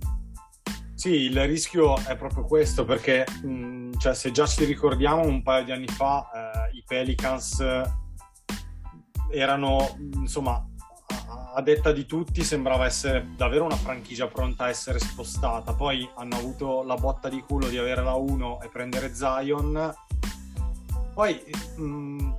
Sì, 0.94 1.10
il 1.10 1.46
rischio 1.46 1.96
è 1.96 2.16
proprio 2.16 2.44
questo, 2.44 2.84
perché 2.84 3.24
mh, 3.44 3.98
cioè, 3.98 4.14
se 4.14 4.32
già 4.32 4.46
ci 4.46 4.64
ricordiamo 4.64 5.24
un 5.24 5.42
paio 5.44 5.64
di 5.64 5.70
anni 5.70 5.86
fa 5.86 6.28
eh, 6.28 6.76
i 6.76 6.82
Pelicans 6.84 7.60
erano, 9.30 9.96
insomma, 10.14 10.64
a 11.54 11.62
detta 11.62 11.90
di 11.90 12.06
tutti 12.06 12.44
sembrava 12.44 12.84
essere 12.84 13.30
davvero 13.36 13.64
una 13.64 13.76
franchigia 13.76 14.28
pronta 14.28 14.64
a 14.64 14.68
essere 14.68 14.98
spostata. 14.98 15.74
Poi 15.74 16.08
hanno 16.16 16.36
avuto 16.36 16.82
la 16.82 16.94
botta 16.94 17.28
di 17.28 17.40
culo 17.40 17.66
di 17.68 17.78
avere 17.78 18.02
la 18.02 18.14
1 18.14 18.60
e 18.62 18.68
prendere 18.68 19.14
Zion. 19.14 19.94
Poi 21.14 21.42
mh, 21.76 22.32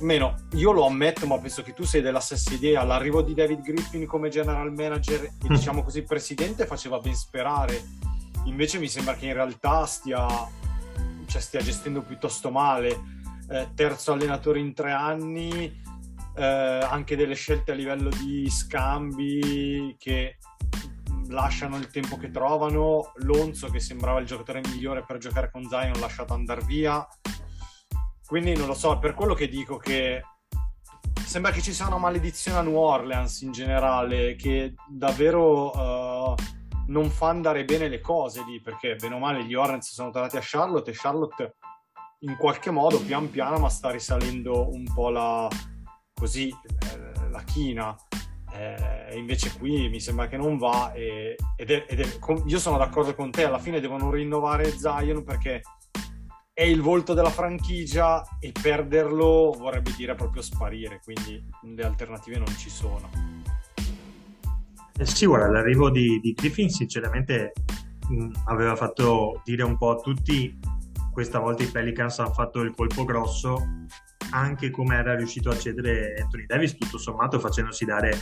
meno, 0.00 0.34
io 0.52 0.72
lo 0.72 0.86
ammetto, 0.86 1.26
ma 1.26 1.38
penso 1.38 1.62
che 1.62 1.72
tu 1.72 1.84
sei 1.84 2.02
della 2.02 2.20
stessa 2.20 2.52
idea. 2.52 2.84
L'arrivo 2.84 3.22
di 3.22 3.34
David 3.34 3.62
Griffin 3.62 4.06
come 4.06 4.28
general 4.28 4.72
manager 4.72 5.24
e 5.24 5.32
mm. 5.46 5.54
diciamo 5.54 5.82
così 5.82 6.02
presidente 6.02 6.66
faceva 6.66 6.98
ben 6.98 7.14
sperare. 7.14 7.82
Invece 8.44 8.78
mi 8.78 8.88
sembra 8.88 9.14
che 9.14 9.26
in 9.26 9.34
realtà 9.34 9.86
stia, 9.86 10.26
cioè 11.26 11.40
stia 11.40 11.60
gestendo 11.60 12.02
piuttosto 12.02 12.50
male. 12.50 13.18
Eh, 13.48 13.68
terzo 13.74 14.12
allenatore 14.12 14.60
in 14.60 14.74
tre 14.74 14.92
anni, 14.92 15.80
eh, 16.40 16.80
anche 16.88 17.16
delle 17.16 17.34
scelte 17.34 17.72
a 17.72 17.74
livello 17.74 18.08
di 18.08 18.48
scambi 18.48 19.94
che 19.98 20.38
lasciano 21.28 21.76
il 21.76 21.88
tempo 21.88 22.16
che 22.16 22.30
trovano. 22.30 23.12
Lonzo, 23.16 23.68
che 23.68 23.78
sembrava 23.78 24.20
il 24.20 24.26
giocatore 24.26 24.62
migliore 24.62 25.04
per 25.04 25.18
giocare 25.18 25.50
con 25.50 25.68
Zion, 25.68 26.00
lasciato 26.00 26.32
andare 26.32 26.62
via. 26.64 27.06
Quindi 28.24 28.54
non 28.54 28.68
lo 28.68 28.74
so, 28.74 28.98
per 28.98 29.12
quello 29.12 29.34
che 29.34 29.48
dico 29.48 29.76
che 29.76 30.22
sembra 31.26 31.50
che 31.50 31.60
ci 31.60 31.74
sia 31.74 31.88
una 31.88 31.98
maledizione 31.98 32.58
a 32.58 32.62
New 32.62 32.76
Orleans 32.76 33.42
in 33.42 33.52
generale, 33.52 34.34
che 34.36 34.74
davvero 34.88 35.70
uh, 35.70 36.34
non 36.86 37.10
fa 37.10 37.28
andare 37.28 37.64
bene 37.64 37.88
le 37.88 38.00
cose 38.00 38.42
lì, 38.44 38.62
perché 38.62 38.96
bene 38.96 39.16
o 39.16 39.18
male 39.18 39.44
gli 39.44 39.54
Hornets 39.54 39.92
sono 39.92 40.10
tornati 40.10 40.38
a 40.38 40.42
Charlotte 40.42 40.90
e 40.90 40.94
Charlotte 40.96 41.56
in 42.22 42.36
qualche 42.36 42.70
modo 42.70 43.00
pian 43.00 43.30
piano 43.30 43.58
ma 43.58 43.70
sta 43.70 43.90
risalendo 43.90 44.68
un 44.70 44.84
po' 44.92 45.08
la, 45.08 45.48
così, 46.20 46.48
eh, 46.48 47.30
la 47.30 47.42
china. 47.42 47.96
Eh, 48.52 49.16
invece 49.16 49.56
qui 49.56 49.88
mi 49.88 50.00
sembra 50.00 50.26
che 50.26 50.36
non 50.36 50.58
va 50.58 50.92
e, 50.92 51.36
ed 51.56 51.70
è, 51.70 51.86
ed 51.88 52.00
è, 52.00 52.18
io 52.46 52.58
sono 52.58 52.76
d'accordo 52.76 53.14
con 53.14 53.30
te, 53.30 53.44
alla 53.44 53.60
fine 53.60 53.80
devono 53.80 54.10
rinnovare 54.10 54.70
Zion 54.70 55.22
perché 55.22 55.62
è 56.52 56.64
il 56.64 56.82
volto 56.82 57.14
della 57.14 57.30
franchigia 57.30 58.22
e 58.40 58.52
perderlo 58.52 59.54
vorrebbe 59.56 59.94
dire 59.96 60.14
proprio 60.14 60.42
sparire, 60.42 61.00
quindi 61.02 61.42
le 61.74 61.84
alternative 61.84 62.36
non 62.36 62.54
ci 62.58 62.68
sono. 62.68 63.08
Eh 64.98 65.06
sì, 65.06 65.24
guarda, 65.24 65.48
l'arrivo 65.48 65.88
di, 65.88 66.20
di 66.20 66.34
Griffin 66.34 66.68
sinceramente 66.68 67.52
mh, 68.08 68.30
aveva 68.46 68.76
fatto 68.76 69.40
dire 69.44 69.62
un 69.62 69.78
po' 69.78 69.90
a 69.90 70.00
tutti, 70.00 70.58
questa 71.12 71.38
volta 71.38 71.62
i 71.62 71.66
Pelicans 71.68 72.18
hanno 72.18 72.32
fatto 72.32 72.60
il 72.60 72.74
colpo 72.74 73.04
grosso, 73.04 73.86
anche 74.30 74.70
come 74.70 74.96
era 74.96 75.14
riuscito 75.14 75.50
a 75.50 75.56
cedere 75.56 76.14
Anthony 76.20 76.46
Davis, 76.46 76.76
tutto 76.76 76.98
sommato 76.98 77.38
facendosi 77.38 77.84
dare 77.84 78.18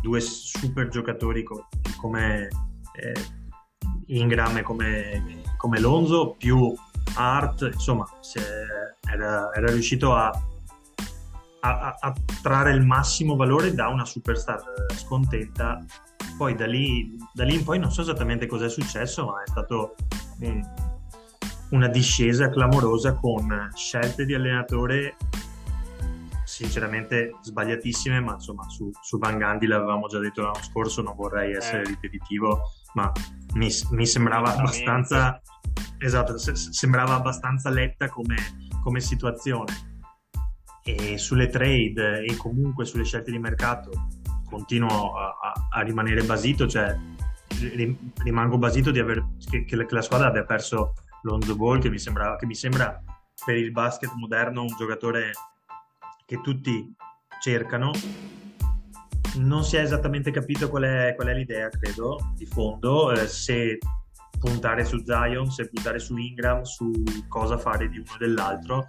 due 0.00 0.20
super 0.20 0.88
giocatori 0.88 1.42
co- 1.42 1.68
come 1.96 2.48
eh, 2.94 3.40
Ingram 4.06 4.58
e 4.58 4.62
come, 4.62 5.42
come 5.56 5.80
Lonzo, 5.80 6.34
più 6.38 6.74
Art, 7.14 7.70
insomma, 7.72 8.06
era, 9.10 9.52
era, 9.54 9.70
riuscito 9.70 10.14
a, 10.14 10.30
a, 11.60 11.96
a, 11.98 12.14
trarre 12.42 12.72
il 12.72 12.82
massimo 12.82 13.36
valore 13.36 13.74
da 13.74 13.88
una 13.88 14.04
superstar 14.04 14.62
scontenta. 14.94 15.84
Poi 16.36 16.54
da 16.54 16.66
lì, 16.66 17.16
da 17.32 17.44
lì 17.44 17.54
in 17.54 17.64
poi 17.64 17.78
non 17.78 17.92
so 17.92 18.00
esattamente 18.00 18.46
cosa 18.46 18.66
è 18.66 18.70
successo, 18.70 19.26
ma 19.26 19.42
è 19.42 19.48
stato 19.48 19.94
un, 20.40 20.62
una 21.72 21.88
discesa 21.88 22.48
clamorosa 22.48 23.14
con 23.14 23.70
scelte 23.74 24.24
di 24.24 24.34
allenatore 24.34 25.16
sinceramente 26.44 27.36
sbagliatissime, 27.40 28.20
ma 28.20 28.34
insomma 28.34 28.68
su, 28.68 28.90
su 29.00 29.18
Van 29.18 29.38
Gandhi 29.38 29.66
l'avevamo 29.66 30.06
già 30.06 30.18
detto 30.18 30.42
l'anno 30.42 30.62
scorso, 30.62 31.02
non 31.02 31.14
vorrei 31.16 31.54
essere 31.54 31.82
eh. 31.82 31.86
ripetitivo, 31.86 32.60
ma 32.94 33.10
mi, 33.54 33.68
mi 33.90 34.06
sembrava 34.06 34.54
abbastanza 34.54 35.40
esatto, 35.98 36.36
se, 36.38 36.54
sembrava 36.54 37.14
abbastanza 37.14 37.70
letta 37.70 38.08
come, 38.08 38.36
come 38.82 39.00
situazione. 39.00 39.90
E 40.84 41.16
sulle 41.16 41.48
trade 41.48 42.24
e 42.24 42.36
comunque 42.36 42.84
sulle 42.84 43.04
scelte 43.04 43.30
di 43.30 43.38
mercato 43.38 43.90
continuo 44.50 45.16
a, 45.16 45.38
a, 45.40 45.68
a 45.70 45.80
rimanere 45.82 46.24
basito, 46.24 46.66
cioè 46.66 46.94
rimango 48.24 48.58
basito 48.58 48.90
di 48.90 48.98
aver, 48.98 49.24
che, 49.48 49.64
che, 49.64 49.86
la 49.88 50.02
squadra 50.02 50.26
abbia 50.26 50.44
perso 50.44 50.94
Lonzo 51.22 51.56
Ball, 51.56 51.80
che 51.80 51.90
mi, 51.90 51.98
sembra, 51.98 52.36
che 52.36 52.46
mi 52.46 52.54
sembra 52.54 53.02
per 53.44 53.56
il 53.56 53.72
basket 53.72 54.12
moderno 54.14 54.62
un 54.62 54.74
giocatore 54.76 55.32
che 56.26 56.40
tutti 56.40 56.94
cercano. 57.40 57.90
Non 59.36 59.64
si 59.64 59.76
è 59.76 59.80
esattamente 59.80 60.30
capito 60.30 60.68
qual 60.68 60.82
è, 60.82 61.14
qual 61.14 61.28
è 61.28 61.34
l'idea, 61.34 61.68
credo, 61.68 62.32
di 62.36 62.44
fondo, 62.44 63.12
eh, 63.12 63.26
se 63.26 63.78
puntare 64.38 64.84
su 64.84 65.02
Zion, 65.04 65.50
se 65.50 65.68
puntare 65.68 65.98
su 65.98 66.16
Ingram, 66.16 66.62
su 66.62 66.90
cosa 67.28 67.56
fare 67.56 67.88
di 67.88 67.98
uno 67.98 68.12
o 68.12 68.18
dell'altro. 68.18 68.86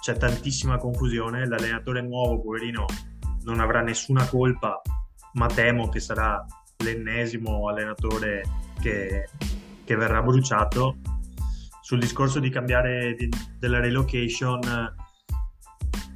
C'è 0.00 0.16
tantissima 0.16 0.78
confusione, 0.78 1.46
l'allenatore 1.46 2.00
nuovo, 2.02 2.40
poverino, 2.40 2.86
non 3.44 3.60
avrà 3.60 3.82
nessuna 3.82 4.26
colpa, 4.26 4.80
ma 5.34 5.46
temo 5.46 5.88
che 5.88 6.00
sarà 6.00 6.44
l'ennesimo 6.78 7.68
allenatore 7.68 8.42
che, 8.80 9.28
che 9.84 9.96
verrà 9.96 10.22
bruciato. 10.22 10.96
Sul 11.82 11.98
discorso 11.98 12.40
di 12.40 12.48
cambiare 12.48 13.14
di, 13.14 13.28
della 13.58 13.80
relocation, 13.80 14.60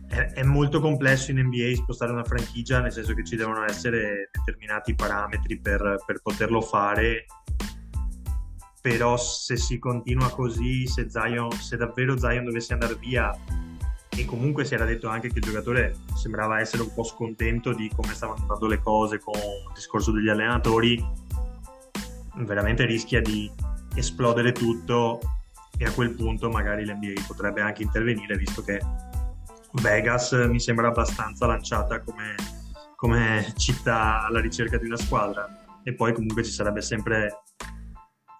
è, 0.09 0.33
è, 0.33 0.43
molto 0.45 0.81
complesso 0.81 1.31
in 1.31 1.41
NBA 1.41 1.75
spostare 1.75 2.13
una 2.13 2.25
franchigia, 2.25 2.81
nel 2.81 2.93
senso 2.93 3.13
che 3.15 3.25
ci 3.25 3.37
devono 3.37 3.65
essere 3.65 4.31
determinati 4.33 4.95
parametri 4.95 5.59
per, 5.59 6.03
per 6.07 6.21
poterlo 6.23 6.61
fare. 6.61 7.27
Però 8.81 9.17
se 9.17 9.57
si 9.57 9.79
continua 9.79 10.31
così, 10.31 10.87
se, 10.87 11.11
Zion, 11.11 11.51
se 11.51 11.77
davvero 11.77 12.17
Zion 12.17 12.45
dovesse 12.45 12.73
andare 12.73 12.95
via 12.95 13.37
e 14.17 14.25
comunque 14.25 14.65
si 14.65 14.75
era 14.75 14.85
detto 14.85 15.09
anche 15.09 15.29
che 15.29 15.39
il 15.39 15.45
giocatore 15.45 15.97
sembrava 16.15 16.61
essere 16.61 16.83
un 16.83 16.95
po' 16.95 17.03
scontento 17.03 17.75
di 17.75 17.91
come 17.95 18.15
stavano 18.15 18.41
andando 18.41 18.67
le 18.67 18.81
cose 18.81 19.19
con 19.19 19.35
il 19.35 19.73
discorso 19.75 20.13
degli 20.13 20.29
allenatori, 20.29 21.05
veramente 22.37 22.87
rischia 22.87 23.21
di 23.21 23.51
esplodere 23.95 24.53
tutto 24.53 25.21
e 25.79 25.85
a 25.85 25.93
quel 25.93 26.15
punto 26.15 26.49
magari 26.51 26.85
l'NBA 26.85 27.25
potrebbe 27.27 27.61
anche 27.61 27.83
intervenire 27.83 28.37
visto 28.37 28.63
che 28.63 28.81
Vegas 29.73 30.33
mi 30.33 30.61
sembra 30.61 30.89
abbastanza 30.89 31.47
lanciata 31.47 32.01
come, 32.01 32.35
come 32.97 33.53
città 33.57 34.25
alla 34.25 34.41
ricerca 34.41 34.79
di 34.79 34.87
una 34.87 34.97
squadra 34.97 35.81
e 35.83 35.95
poi 35.95 36.13
comunque 36.13 36.43
ci 36.43 36.51
sarebbe 36.51 36.81
sempre 36.81 37.43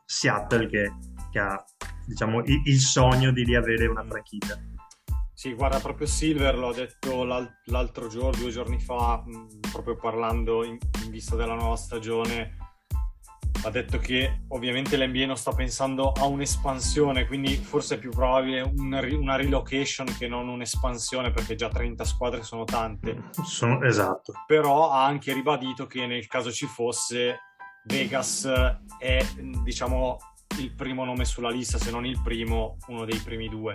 Seattle 0.05 0.67
che, 0.69 0.93
che 1.31 1.39
ha 1.39 1.63
diciamo, 2.07 2.43
il, 2.45 2.63
il, 2.65 2.79
sogno 2.79 3.33
di 3.33 3.45
riavere 3.45 3.87
una 3.87 4.05
franchigia. 4.05 4.59
Sì, 5.33 5.53
guarda, 5.53 5.79
proprio 5.79 6.07
Silver 6.07 6.57
l'ho 6.57 6.73
detto 6.73 7.25
l'al- 7.25 7.61
l'altro 7.67 8.09
giorno, 8.09 8.41
due 8.41 8.51
giorni 8.51 8.81
fa, 8.81 9.23
mh, 9.25 9.71
proprio 9.71 9.97
parlando 9.97 10.65
in, 10.65 10.79
in 11.05 11.11
vista 11.11 11.37
della 11.37 11.55
nuova 11.55 11.77
stagione, 11.77 12.57
ha 13.67 13.71
detto 13.71 13.99
che 13.99 14.43
ovviamente 14.49 14.97
l'NBA 14.97 15.27
non 15.27 15.37
sta 15.37 15.51
pensando 15.51 16.13
a 16.13 16.25
un'espansione, 16.27 17.27
quindi 17.27 17.57
forse 17.57 17.97
è 17.97 17.99
più 17.99 18.11
probabile 18.11 18.61
una, 18.61 19.01
una 19.01 19.35
relocation 19.35 20.07
che 20.17 20.29
non 20.29 20.49
un'espansione, 20.49 21.33
perché 21.33 21.57
già 21.57 21.69
30 21.69 22.05
squadre 22.05 22.43
sono 22.45 22.63
tante. 22.63 23.25
Sono, 23.45 23.83
esatto. 23.83 24.33
Però 24.47 24.91
ha 24.91 25.05
anche 25.05 25.33
ribadito 25.33 25.87
che 25.87 26.07
nel 26.07 26.29
caso 26.29 26.53
ci 26.53 26.67
fosse, 26.67 27.41
Vegas 27.87 28.49
è 29.01 29.27
diciamo 29.65 30.17
il 30.59 30.73
primo 30.73 31.05
nome 31.05 31.25
sulla 31.25 31.51
lista, 31.51 31.77
se 31.77 31.91
non 31.91 32.07
il 32.07 32.21
primo, 32.23 32.77
uno 32.87 33.05
dei 33.05 33.19
primi 33.19 33.49
due. 33.49 33.75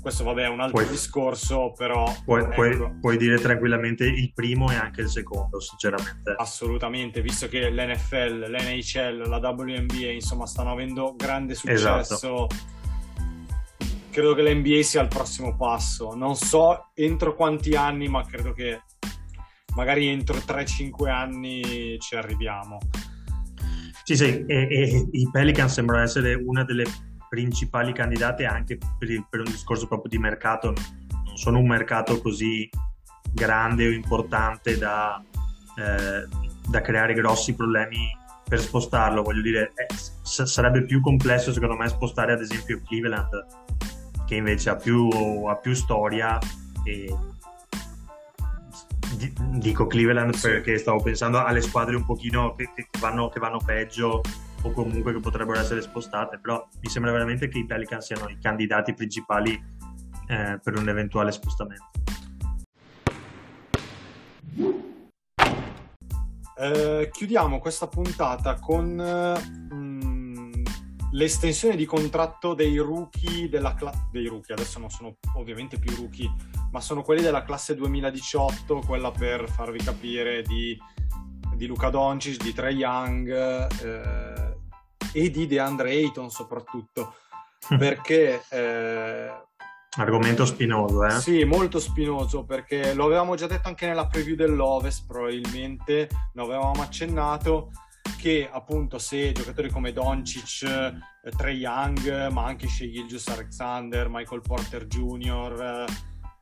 Questo 0.00 0.24
vabbè 0.24 0.44
è 0.44 0.48
un 0.48 0.60
altro 0.60 0.78
puoi, 0.80 0.90
discorso, 0.90 1.72
però... 1.76 2.04
Puoi, 2.24 2.40
ecco. 2.40 2.50
puoi, 2.54 2.92
puoi, 3.00 3.16
dire 3.18 3.38
tranquillamente 3.38 4.06
il 4.06 4.32
primo 4.32 4.70
e 4.70 4.76
anche 4.76 5.02
il 5.02 5.08
secondo, 5.08 5.60
sinceramente. 5.60 6.34
Assolutamente, 6.36 7.20
visto 7.20 7.48
che 7.48 7.70
l'NFL, 7.70 8.50
l'NHL, 8.50 9.28
la 9.28 9.36
WNBA, 9.36 10.10
insomma, 10.10 10.46
stanno 10.46 10.72
avendo 10.72 11.14
grande 11.16 11.54
successo. 11.54 11.98
Esatto. 11.98 12.46
Credo 14.10 14.34
che 14.34 14.42
l'NBA 14.42 14.82
sia 14.82 15.02
il 15.02 15.08
prossimo 15.08 15.54
passo. 15.54 16.14
Non 16.14 16.34
so 16.34 16.90
entro 16.94 17.34
quanti 17.34 17.74
anni, 17.74 18.08
ma 18.08 18.24
credo 18.24 18.52
che 18.52 18.80
magari 19.74 20.08
entro 20.08 20.36
3-5 20.36 21.08
anni 21.08 21.98
ci 22.00 22.16
arriviamo. 22.16 22.78
Sì, 24.02 24.16
sì, 24.16 24.44
e, 24.46 24.66
e 24.68 25.08
i 25.12 25.28
Pelican 25.30 25.68
sembrano 25.68 26.02
essere 26.02 26.34
una 26.34 26.64
delle 26.64 26.84
principali 27.30 27.92
candidate 27.92 28.44
anche 28.44 28.76
per, 28.98 29.08
il, 29.08 29.24
per, 29.30 29.40
un 29.40 29.46
discorso 29.46 29.86
proprio 29.86 30.10
di 30.10 30.18
mercato. 30.18 30.74
Non 31.24 31.36
sono 31.36 31.58
un 31.58 31.66
mercato 31.66 32.20
così 32.20 32.68
grande 33.32 33.86
o 33.86 33.90
importante 33.92 34.76
da, 34.76 35.22
eh, 35.78 36.28
da 36.68 36.80
creare 36.80 37.14
grossi 37.14 37.54
problemi 37.54 38.14
per 38.46 38.60
spostarlo. 38.60 39.22
Voglio 39.22 39.42
dire, 39.42 39.72
eh, 39.76 39.86
sarebbe 40.22 40.84
più 40.84 41.00
complesso 41.00 41.52
secondo 41.52 41.76
me 41.76 41.88
spostare 41.88 42.32
ad 42.32 42.40
esempio 42.40 42.82
Cleveland, 42.84 43.46
che 44.26 44.34
invece 44.34 44.70
ha 44.70 44.76
più, 44.76 45.08
ha 45.48 45.54
più 45.54 45.72
storia 45.72 46.36
e 46.82 47.14
dico 49.52 49.86
Cleveland 49.86 50.34
sì. 50.34 50.48
perché 50.48 50.78
stavo 50.78 51.00
pensando 51.02 51.42
alle 51.44 51.60
squadre 51.60 51.96
un 51.96 52.04
pochino 52.04 52.54
che, 52.54 52.70
che, 52.74 52.88
vanno, 52.98 53.28
che, 53.28 53.38
vanno, 53.38 53.58
peggio 53.64 54.20
o 54.62 54.72
comunque 54.72 55.12
che 55.12 55.20
potrebbero 55.20 55.58
essere 55.58 55.80
spostate, 55.80 56.38
però 56.38 56.66
mi 56.80 56.88
sembra 56.88 57.12
veramente 57.12 57.48
che 57.48 57.58
i 57.58 57.66
Pelican 57.66 58.00
siano 58.00 58.28
i 58.28 58.38
candidati 58.38 58.94
principali 58.94 59.52
eh, 60.28 60.60
per 60.62 60.78
un 60.78 60.88
eventuale 60.88 61.32
spostamento. 61.32 61.88
Eh, 66.56 67.08
chiudiamo 67.10 67.58
questa 67.58 67.86
puntata 67.88 68.58
con 68.58 68.94
mh, 68.94 69.74
mm, 69.74 70.52
l'estensione 71.12 71.74
di 71.74 71.86
contratto 71.86 72.52
dei 72.52 72.76
rookie 72.76 73.48
della 73.48 73.74
classe 73.74 74.08
dei 74.12 74.26
rookie, 74.26 74.54
adesso 74.54 74.78
non 74.78 74.90
sono 74.90 75.16
ovviamente 75.36 75.78
più 75.78 75.94
rookie 75.96 76.30
ma 76.70 76.80
sono 76.80 77.02
quelli 77.02 77.22
della 77.22 77.42
classe 77.42 77.74
2018, 77.74 78.80
quella 78.86 79.10
per 79.10 79.48
farvi 79.48 79.78
capire 79.78 80.42
di, 80.42 80.78
di 81.56 81.66
Luca 81.66 81.90
Doncic, 81.90 82.42
di 82.42 82.52
Trey 82.52 82.76
Young 82.76 83.28
eh, 83.28 84.49
e 85.12 85.30
di 85.30 85.46
DeAndre 85.46 85.90
Ayton 85.90 86.30
soprattutto, 86.30 87.14
hm. 87.68 87.78
perché... 87.78 88.42
Eh, 88.48 89.32
Argomento 89.96 90.46
spinoso, 90.46 91.04
eh? 91.04 91.18
Sì, 91.18 91.42
molto 91.42 91.80
spinoso 91.80 92.44
perché 92.44 92.94
lo 92.94 93.06
avevamo 93.06 93.34
già 93.34 93.48
detto 93.48 93.66
anche 93.66 93.86
nella 93.86 94.06
preview 94.06 94.36
dell'Ovest, 94.36 95.04
probabilmente, 95.06 96.08
lo 96.34 96.44
avevamo 96.44 96.80
accennato 96.80 97.70
che 98.20 98.48
appunto 98.50 98.98
se 98.98 99.32
giocatori 99.32 99.70
come 99.70 99.92
Doncic, 99.92 100.62
eh, 100.62 101.30
Trey 101.36 101.56
Young, 101.56 102.28
ma 102.28 102.44
anche 102.44 102.68
Shea 102.68 102.88
Gilgius 102.88 103.28
Alexander, 103.28 104.08
Michael 104.08 104.42
Porter 104.42 104.86
Jr., 104.86 105.86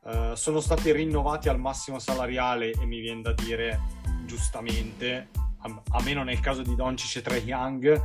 eh, 0.05 0.31
sono 0.35 0.59
stati 0.59 0.91
rinnovati 0.91 1.49
al 1.49 1.59
massimo 1.59 1.99
salariale 1.99 2.71
e 2.71 2.85
mi 2.85 2.99
viene 2.99 3.21
da 3.21 3.33
dire 3.33 3.79
giustamente, 4.25 5.29
a, 5.61 5.81
a 5.91 6.03
meno 6.03 6.23
nel 6.23 6.39
caso 6.39 6.61
di 6.61 6.75
Doncic 6.75 7.17
e 7.17 7.21
Trey 7.21 7.43
Young, 7.43 8.01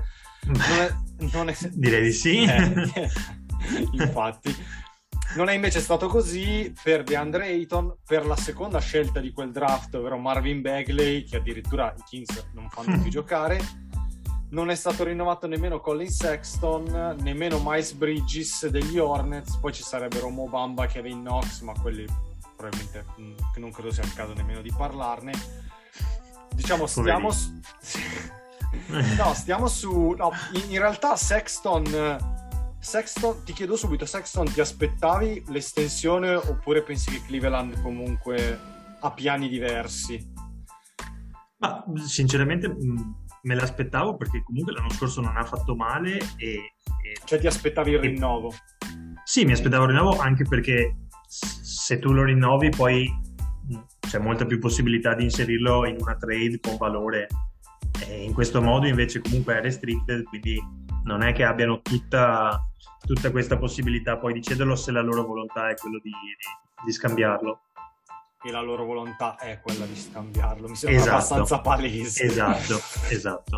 non 0.46 0.80
è, 0.80 0.94
non 1.32 1.48
è... 1.48 1.56
direi 1.72 2.02
di 2.02 2.12
sì. 2.12 2.44
Eh, 2.44 3.10
infatti. 3.92 4.54
Non 5.36 5.48
è 5.48 5.52
invece 5.52 5.80
stato 5.80 6.06
così 6.06 6.72
per 6.80 7.02
DeAndre 7.02 7.46
Ayton, 7.46 7.96
per 8.06 8.24
la 8.24 8.36
seconda 8.36 8.78
scelta 8.78 9.18
di 9.18 9.32
quel 9.32 9.50
draft, 9.50 9.94
ovvero 9.94 10.16
Marvin 10.16 10.60
Bagley, 10.60 11.24
che 11.24 11.36
addirittura 11.36 11.92
i 11.96 12.02
Kings 12.02 12.50
non 12.52 12.68
fanno 12.70 13.00
più 13.00 13.10
giocare. 13.10 13.82
Non 14.50 14.70
è 14.70 14.76
stato 14.76 15.02
rinnovato 15.02 15.48
nemmeno 15.48 15.80
Colin 15.80 16.08
Sexton, 16.08 17.16
nemmeno 17.20 17.60
Miles 17.64 17.92
Bridges 17.92 18.68
degli 18.68 18.98
Hornets, 18.98 19.56
poi 19.56 19.72
ci 19.72 19.82
sarebbero 19.82 20.28
Mo 20.28 20.46
Bamba, 20.48 20.86
Kevin 20.86 21.22
Knox, 21.22 21.62
ma 21.62 21.72
quelli 21.72 22.06
probabilmente 22.54 23.04
mh, 23.16 23.34
non 23.56 23.72
credo 23.72 23.90
sia 23.90 24.04
il 24.04 24.14
caso 24.14 24.34
nemmeno 24.34 24.60
di 24.60 24.72
parlarne. 24.76 25.32
Diciamo, 26.54 26.86
stiamo... 26.86 27.30
No, 29.16 29.34
stiamo 29.34 29.68
su... 29.68 30.14
No, 30.16 30.30
in, 30.52 30.72
in 30.72 30.78
realtà 30.78 31.16
Sexton 31.16 32.32
Sexton, 32.84 33.44
ti 33.44 33.54
chiedo 33.54 33.76
subito, 33.76 34.04
Sexton, 34.04 34.44
ti 34.52 34.60
aspettavi 34.60 35.44
l'estensione 35.48 36.34
oppure 36.34 36.82
pensi 36.82 37.10
che 37.10 37.22
Cleveland 37.26 37.80
comunque 37.80 38.60
ha 39.00 39.10
piani 39.10 39.48
diversi? 39.48 40.32
Ma 41.56 41.82
sinceramente 42.04 42.68
me 42.68 43.54
l'aspettavo 43.54 44.18
perché 44.18 44.42
comunque 44.42 44.74
l'anno 44.74 44.90
scorso 44.90 45.22
non 45.22 45.34
ha 45.34 45.44
fatto 45.44 45.74
male 45.74 46.18
e... 46.36 46.50
e 46.52 46.72
cioè 47.24 47.38
ti 47.38 47.46
aspettavi 47.46 47.92
il 47.92 48.00
rinnovo? 48.00 48.52
Sì, 49.24 49.46
mi 49.46 49.52
aspettavo 49.52 49.84
il 49.84 49.90
rinnovo 49.90 50.18
anche 50.18 50.44
perché 50.44 51.08
se 51.26 51.98
tu 51.98 52.12
lo 52.12 52.22
rinnovi 52.22 52.68
poi 52.68 53.10
c'è 53.98 54.18
molta 54.18 54.44
più 54.44 54.58
possibilità 54.58 55.14
di 55.14 55.24
inserirlo 55.24 55.86
in 55.86 55.96
una 55.98 56.16
trade 56.16 56.60
con 56.60 56.76
valore. 56.76 57.28
E 58.06 58.22
in 58.22 58.32
questo 58.32 58.60
modo 58.60 58.86
invece 58.86 59.20
comunque 59.20 59.56
è 59.56 59.60
restricted, 59.60 60.24
quindi 60.24 60.60
non 61.04 61.22
è 61.22 61.32
che 61.32 61.44
abbiano 61.44 61.80
tutta 61.80 62.58
tutta 63.06 63.30
questa 63.30 63.58
possibilità 63.58 64.16
poi 64.16 64.32
di 64.32 64.42
cederlo 64.42 64.76
se 64.76 64.90
la 64.90 65.02
loro 65.02 65.24
volontà 65.24 65.68
è 65.68 65.74
quello 65.74 65.98
di, 66.02 66.10
di, 66.10 66.84
di 66.84 66.92
scambiarlo. 66.92 67.60
E 68.42 68.50
la 68.50 68.60
loro 68.60 68.84
volontà 68.84 69.36
è 69.36 69.60
quella 69.60 69.86
di 69.86 69.96
scambiarlo, 69.96 70.68
mi 70.68 70.76
sembra 70.76 71.00
esatto. 71.00 71.16
abbastanza 71.16 71.60
palese. 71.60 72.24
Esatto, 72.24 72.78
esatto. 73.08 73.56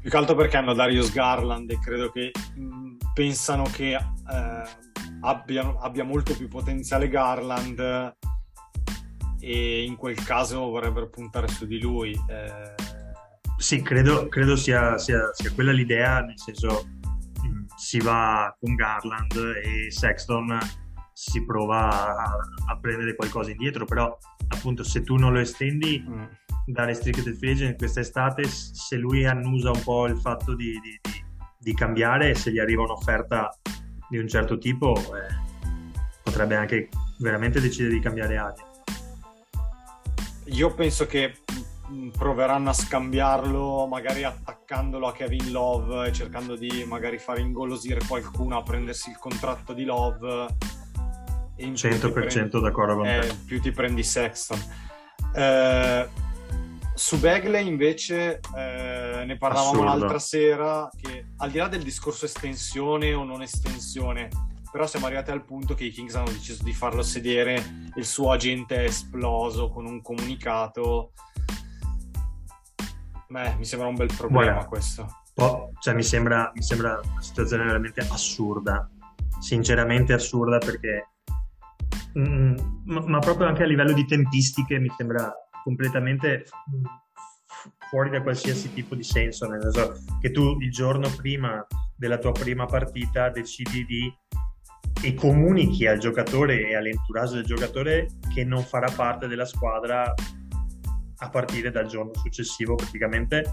Più 0.00 0.10
che 0.10 0.16
altro 0.16 0.34
perché 0.34 0.56
hanno 0.56 0.72
Darius 0.72 1.12
Garland 1.12 1.70
e 1.70 1.78
credo 1.78 2.10
che 2.10 2.30
mh, 2.54 2.62
mm, 2.62 2.96
pensano 3.12 3.64
che 3.64 3.92
eh, 3.92 4.62
abbia, 5.20 5.76
abbia 5.80 6.04
molto 6.04 6.34
più 6.34 6.48
potenziale 6.48 7.08
Garland 7.08 8.16
e 9.40 9.84
in 9.84 9.96
quel 9.96 10.22
caso 10.22 10.60
vorrebbero 10.68 11.08
puntare 11.08 11.48
su 11.48 11.66
di 11.66 11.80
lui. 11.80 12.12
Eh... 12.28 12.74
Sì, 13.56 13.82
credo, 13.82 14.28
credo 14.28 14.56
sia, 14.56 14.98
sia, 14.98 15.32
sia, 15.32 15.52
quella 15.52 15.72
l'idea, 15.72 16.20
nel 16.20 16.38
senso 16.38 16.86
si 17.76 17.98
va 17.98 18.54
con 18.58 18.74
Garland 18.74 19.32
e 19.62 19.90
Sexton 19.90 20.58
si 21.12 21.44
prova 21.44 22.16
a, 22.16 22.36
a, 22.68 22.78
prendere 22.78 23.16
qualcosa 23.16 23.50
indietro, 23.50 23.84
però 23.84 24.16
appunto 24.48 24.84
se 24.84 25.02
tu 25.02 25.16
non 25.16 25.32
lo 25.32 25.40
estendi 25.40 26.04
mm. 26.06 26.24
da 26.66 26.84
restricted 26.84 27.36
free 27.36 27.52
agent 27.52 27.76
quest'estate, 27.76 28.44
se 28.44 28.96
lui 28.96 29.26
annusa 29.26 29.72
un 29.72 29.82
po' 29.82 30.06
il 30.06 30.16
fatto 30.16 30.54
di, 30.54 30.78
di, 30.80 30.98
di, 31.02 31.24
di 31.58 31.74
cambiare, 31.74 32.36
se 32.36 32.52
gli 32.52 32.60
arriva 32.60 32.84
un'offerta 32.84 33.52
di 34.08 34.18
un 34.18 34.28
certo 34.28 34.58
tipo, 34.58 34.94
eh, 34.96 35.34
potrebbe 36.22 36.54
anche 36.54 36.88
veramente 37.18 37.60
decidere 37.60 37.94
di 37.94 38.00
cambiare 38.00 38.36
aria. 38.36 38.64
Io 40.52 40.74
penso 40.74 41.06
che 41.06 41.34
proveranno 42.16 42.70
a 42.70 42.74
scambiarlo 42.74 43.86
magari 43.86 44.24
attaccandolo 44.24 45.06
a 45.06 45.12
Kevin 45.12 45.50
Love 45.50 46.08
e 46.08 46.12
cercando 46.12 46.54
di 46.54 46.84
magari 46.86 47.18
fare 47.18 47.40
ingolosire 47.40 48.00
qualcuno 48.06 48.58
a 48.58 48.62
prendersi 48.62 49.10
il 49.10 49.18
contratto 49.18 49.72
di 49.72 49.84
Love 49.84 50.46
e 51.56 51.66
100% 51.66 52.12
prendi, 52.12 52.60
d'accordo 52.60 52.96
con 52.96 53.06
eh, 53.06 53.20
te 53.20 53.34
più 53.46 53.60
ti 53.60 53.72
prendi 53.72 54.02
Sexton 54.02 54.62
eh, 55.34 56.08
su 56.94 57.18
Bagley 57.18 57.66
invece 57.66 58.40
eh, 58.54 59.24
ne 59.24 59.36
parlavamo 59.38 59.70
Assurdo. 59.70 59.84
l'altra 59.84 60.18
sera 60.18 60.90
che 61.00 61.28
al 61.38 61.50
di 61.50 61.58
là 61.58 61.68
del 61.68 61.82
discorso 61.82 62.26
estensione 62.26 63.14
o 63.14 63.24
non 63.24 63.42
estensione 63.42 64.28
però 64.70 64.86
siamo 64.86 65.06
arrivati 65.06 65.30
al 65.30 65.44
punto 65.44 65.74
che 65.74 65.84
i 65.84 65.90
Kings 65.90 66.14
hanno 66.14 66.30
deciso 66.30 66.62
di 66.62 66.72
farlo 66.72 67.02
sedere 67.02 67.62
il 67.94 68.04
suo 68.04 68.32
agente 68.32 68.76
è 68.76 68.84
esploso 68.84 69.68
con 69.70 69.86
un 69.86 70.02
comunicato. 70.02 71.12
Beh, 73.28 73.56
mi 73.56 73.64
sembra 73.64 73.88
un 73.88 73.94
bel 73.94 74.12
problema 74.16 74.52
Guarda, 74.52 74.68
questo. 74.68 75.22
Po- 75.34 75.72
cioè, 75.80 75.94
mi 75.94 76.02
sembra, 76.02 76.50
mi 76.54 76.62
sembra 76.62 77.00
una 77.02 77.22
situazione 77.22 77.64
veramente 77.64 78.00
assurda, 78.00 78.90
sinceramente 79.38 80.12
assurda 80.12 80.58
perché, 80.58 81.08
mm, 82.18 82.56
ma, 82.86 83.00
ma, 83.06 83.18
proprio 83.18 83.46
anche 83.46 83.62
a 83.62 83.66
livello 83.66 83.92
di 83.92 84.04
tempistiche 84.04 84.78
mi 84.78 84.92
sembra 84.96 85.32
completamente 85.62 86.44
fuori 87.90 88.10
da 88.10 88.22
qualsiasi 88.22 88.72
tipo 88.72 88.94
di 88.94 89.02
senso, 89.02 89.46
nel 89.46 89.62
senso 89.62 89.94
che 90.20 90.30
tu 90.30 90.58
il 90.60 90.70
giorno 90.70 91.08
prima 91.16 91.64
della 91.96 92.18
tua 92.18 92.32
prima 92.32 92.66
partita 92.66 93.28
decidi 93.30 93.84
di 93.84 94.12
e 95.02 95.14
comunichi 95.14 95.86
al 95.86 95.98
giocatore 95.98 96.68
e 96.68 96.74
all'entourage 96.74 97.36
del 97.36 97.44
giocatore 97.44 98.08
che 98.34 98.44
non 98.44 98.62
farà 98.62 98.90
parte 98.90 99.26
della 99.26 99.44
squadra 99.44 100.12
a 101.20 101.28
partire 101.30 101.70
dal 101.70 101.86
giorno 101.86 102.12
successivo 102.14 102.74
praticamente 102.74 103.44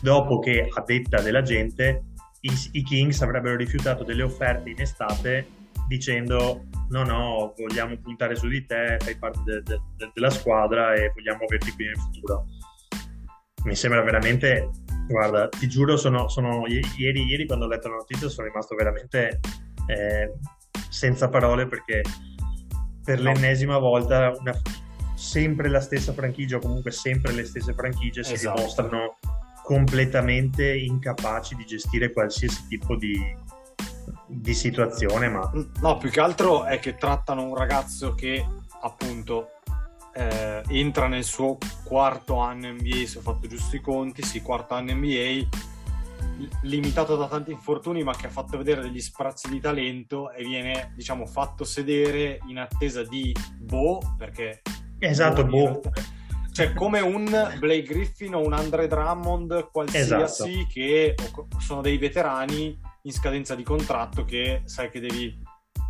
dopo 0.00 0.38
che 0.38 0.68
a 0.72 0.82
detta 0.82 1.20
della 1.20 1.42
gente 1.42 2.04
i, 2.40 2.52
i 2.72 2.82
Kings 2.82 3.22
avrebbero 3.22 3.56
rifiutato 3.56 4.04
delle 4.04 4.22
offerte 4.22 4.70
in 4.70 4.80
estate 4.80 5.48
dicendo 5.88 6.64
no 6.90 7.04
no 7.04 7.54
vogliamo 7.56 7.96
puntare 7.98 8.36
su 8.36 8.48
di 8.48 8.64
te 8.64 8.96
fai 9.00 9.16
parte 9.16 9.40
de, 9.44 9.62
de, 9.62 9.80
de, 9.96 10.10
della 10.12 10.30
squadra 10.30 10.94
e 10.94 11.12
vogliamo 11.14 11.44
averti 11.44 11.72
qui 11.72 11.86
nel 11.86 11.98
futuro. 11.98 12.46
Mi 13.64 13.74
sembra 13.74 14.02
veramente 14.02 14.70
guarda 15.08 15.48
ti 15.48 15.68
giuro 15.68 15.96
sono, 15.96 16.28
sono 16.28 16.66
ieri, 16.66 17.24
ieri 17.24 17.46
quando 17.46 17.64
ho 17.64 17.68
letto 17.68 17.88
la 17.88 17.96
notizia 17.96 18.28
sono 18.28 18.48
rimasto 18.48 18.74
veramente 18.74 19.40
eh, 19.86 20.32
senza 20.96 21.28
parole 21.28 21.66
perché 21.66 22.00
per 23.04 23.20
l'ennesima 23.20 23.76
volta 23.76 24.34
una, 24.38 24.58
sempre 25.14 25.68
la 25.68 25.80
stessa 25.80 26.14
franchigia 26.14 26.56
o 26.56 26.60
comunque 26.60 26.90
sempre 26.90 27.32
le 27.32 27.44
stesse 27.44 27.74
franchigie 27.74 28.20
esatto. 28.20 28.36
si 28.38 28.46
dimostrano 28.46 29.16
completamente 29.62 30.74
incapaci 30.74 31.54
di 31.54 31.66
gestire 31.66 32.12
qualsiasi 32.12 32.66
tipo 32.68 32.96
di, 32.96 33.20
di 34.26 34.54
situazione. 34.54 35.28
Ma... 35.28 35.50
No, 35.80 35.98
più 35.98 36.08
che 36.08 36.20
altro 36.20 36.64
è 36.64 36.78
che 36.78 36.94
trattano 36.94 37.42
un 37.42 37.54
ragazzo 37.54 38.14
che 38.14 38.46
appunto 38.80 39.48
eh, 40.14 40.62
entra 40.68 41.08
nel 41.08 41.24
suo 41.24 41.58
quarto 41.84 42.38
anno 42.38 42.72
NBA, 42.72 43.06
se 43.06 43.18
ho 43.18 43.20
fatto 43.20 43.46
giusto 43.46 43.76
i 43.76 43.80
conti, 43.80 44.22
sì, 44.22 44.40
quarto 44.40 44.72
anno 44.72 44.94
NBA, 44.94 45.46
limitato 46.62 47.16
da 47.16 47.28
tanti 47.28 47.50
infortuni, 47.50 48.02
ma 48.02 48.14
che 48.14 48.26
ha 48.26 48.30
fatto 48.30 48.56
vedere 48.56 48.82
degli 48.82 49.00
sprazzi 49.00 49.48
di 49.50 49.60
talento 49.60 50.30
e 50.32 50.44
viene, 50.44 50.92
diciamo, 50.94 51.26
fatto 51.26 51.64
sedere 51.64 52.38
in 52.48 52.58
attesa 52.58 53.02
di 53.02 53.34
Bo, 53.58 54.00
perché 54.16 54.62
Esatto, 54.98 55.44
boh. 55.44 55.80
Cioè, 56.52 56.72
come 56.72 57.00
un 57.00 57.24
Blake 57.58 57.82
Griffin 57.82 58.34
o 58.34 58.44
un 58.44 58.54
Andre 58.54 58.86
Drummond, 58.86 59.68
qualsiasi, 59.70 60.14
esatto. 60.14 60.66
che 60.72 61.14
sono 61.58 61.82
dei 61.82 61.98
veterani 61.98 62.78
in 63.02 63.12
scadenza 63.12 63.54
di 63.54 63.62
contratto 63.62 64.24
che 64.24 64.62
sai 64.64 64.90
che 64.90 65.00
devi 65.00 65.38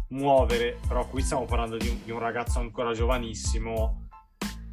muovere. 0.08 0.78
Però 0.88 1.06
qui 1.06 1.22
stiamo 1.22 1.44
parlando 1.44 1.76
di 1.76 1.88
un, 1.88 2.00
di 2.02 2.10
un 2.10 2.18
ragazzo 2.18 2.58
ancora 2.58 2.92
giovanissimo 2.92 4.08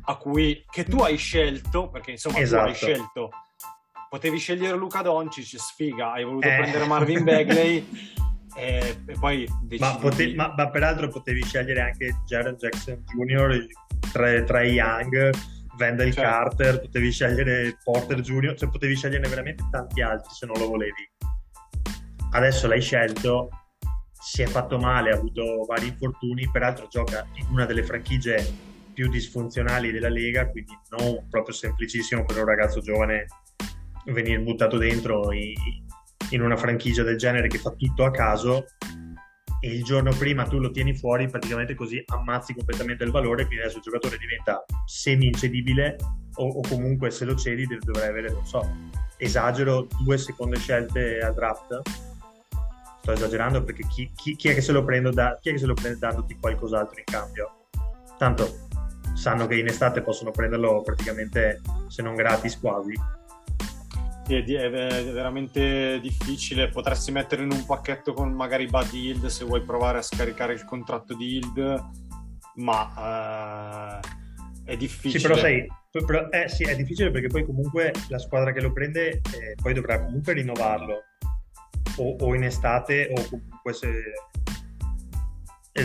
a 0.06 0.18
cui 0.18 0.66
che 0.70 0.84
tu 0.84 0.98
hai 1.02 1.16
scelto, 1.16 1.90
perché 1.90 2.12
insomma 2.12 2.40
esatto. 2.40 2.64
tu 2.64 2.68
hai 2.70 2.76
esatto. 2.76 2.92
scelto 2.92 3.30
potevi 4.14 4.38
scegliere 4.38 4.78
Luca 4.78 5.02
Doncic, 5.02 5.58
sfiga, 5.58 6.12
hai 6.12 6.24
voluto 6.24 6.48
eh. 6.48 6.56
prendere 6.56 6.86
Marvin 6.86 7.24
Bagley 7.24 7.84
e, 8.56 8.98
e, 9.08 9.16
poi 9.20 9.48
ma, 9.80 9.96
pote- 9.96 10.36
ma, 10.36 10.54
ma, 10.56 10.70
peraltro 10.70 11.08
potevi 11.08 11.42
scegliere 11.42 11.82
anche 11.82 12.22
Jared 12.24 12.58
Jackson 12.58 13.04
Jr 13.06 13.66
tra, 14.12 14.44
tra 14.44 14.62
Young, 14.62 15.32
Wendell 15.80 16.12
certo. 16.12 16.30
Carter, 16.30 16.82
potevi 16.82 17.12
scegliere 17.12 17.80
Porter 17.84 18.22
Junior, 18.22 18.56
cioè 18.56 18.70
potevi 18.70 18.96
sceglierne 18.96 19.28
veramente 19.28 19.68
tanti 19.72 20.04
altri 20.04 20.32
se 20.32 20.46
non 20.46 20.60
lo 20.60 20.68
volevi. 20.68 21.10
Adesso 22.34 22.68
l'hai 22.68 22.82
scelto, 22.82 23.50
si 24.12 24.44
è 24.44 24.46
fatto 24.46 24.78
male, 24.78 25.10
ha 25.10 25.16
avuto 25.16 25.66
vari 25.68 25.88
infortuni, 25.88 26.48
peraltro 26.52 26.86
gioca 26.88 27.26
in 27.34 27.48
una 27.50 27.66
delle 27.66 27.82
franchigie 27.82 28.46
più 28.94 29.10
disfunzionali 29.10 29.92
della 29.92 30.10
Lega, 30.10 30.48
quindi 30.52 30.78
non 31.00 31.28
proprio 31.32 31.56
semplicissimo 31.56 32.24
per 32.26 32.38
un 32.38 32.46
ragazzo 32.46 32.80
giovane 32.80 33.26
venire 34.06 34.40
buttato 34.40 34.78
dentro 34.78 35.32
in, 35.32 36.42
una 36.42 36.58
franchigia 36.58 37.04
del 37.04 37.18
genere 37.18 37.48
che 37.48 37.60
fa 37.60 37.72
tutto 37.72 38.04
a 38.06 38.12
caso 38.12 38.66
e 39.60 39.70
il 39.70 39.84
giorno 39.84 40.12
prima 40.18 40.44
tu 40.44 40.60
lo 40.60 40.72
tieni 40.72 40.94
fuori, 40.94 41.30
praticamente 41.30 41.74
così 41.74 42.04
ammazzi 42.08 42.54
completamente 42.54 43.06
il 43.06 43.12
valore, 43.12 43.46
quindi 43.46 43.64
adesso 43.64 43.78
il 43.78 43.84
giocatore 43.84 44.18
diventa 44.18 44.64
semi-incedibile 44.86 45.96
o, 46.36 46.48
o 46.48 46.62
comunque 46.68 47.12
se 47.12 47.24
lo 47.24 47.36
cedi 47.36 47.66
dovrai 47.80 48.10
avere, 48.10 48.30
non 48.30 48.46
so, 48.46 48.68
esagero, 49.16 49.88
due 50.04 50.18
seconde 50.18 50.58
scelte 50.58 51.20
al 51.20 51.34
draft. 51.34 51.82
sto 53.02 53.12
esagerando 53.12 53.64
perché 53.64 53.88
chi, 53.88 54.12
chi- 54.16 54.36
chi 54.36 54.50
è 54.50 54.54
che 54.54 54.62
se 54.62 54.74
lo 54.74 54.84
prende 54.84 55.12
da, 55.12 55.38
chi 55.40 55.50
è 55.50 55.52
che 55.54 55.60
se 55.60 55.66
lo 55.66 55.76
prende 55.76 55.98
dandoti 55.98 56.38
qualcos'altro 56.40 57.00
in 57.00 57.06
cambio? 57.06 57.68
Tanto 58.18 58.68
sanno 59.14 59.48
che 59.48 59.56
in 59.56 59.68
estate 59.68 60.02
possono 60.02 60.32
prenderlo 60.32 60.82
praticamente 60.82 61.62
se 61.88 62.02
non 62.02 62.16
gratis 62.16 62.60
quasi. 62.60 62.94
È, 64.26 64.34
è 64.34 64.70
ve- 64.70 65.12
veramente 65.12 66.00
difficile. 66.02 66.70
Potresti 66.70 67.12
mettere 67.12 67.44
in 67.44 67.52
un 67.52 67.66
pacchetto 67.66 68.14
con 68.14 68.32
magari 68.32 68.68
Buddy 68.68 69.08
Hield 69.08 69.26
se 69.28 69.44
vuoi 69.46 69.62
provare 69.62 69.98
a 69.98 70.02
scaricare 70.02 70.54
il 70.54 70.64
contratto 70.66 71.14
di 71.16 71.36
Hield, 71.36 71.84
ma 72.56 74.00
eh, 74.02 74.72
è 74.72 74.78
difficile. 74.78 75.20
Sì, 75.20 75.28
però 75.28 75.36
sai, 75.40 75.68
però- 76.06 76.30
eh, 76.30 76.48
sì, 76.48 76.64
è 76.64 76.76
difficile 76.76 77.12
perché 77.12 77.28
poi 77.28 77.46
comunque 77.46 77.92
la 78.10 78.20
squadra 78.20 78.52
che 78.52 78.62
lo 78.62 78.72
prende 78.72 79.10
eh, 79.10 79.56
poi 79.62 79.74
dovrà 79.74 80.04
comunque 80.04 80.34
rinnovarlo 80.34 81.04
o, 81.98 82.16
o 82.20 82.34
in 82.36 82.44
estate 82.44 83.10
o 83.16 83.28
comunque 83.30 83.74
se, 83.74 83.92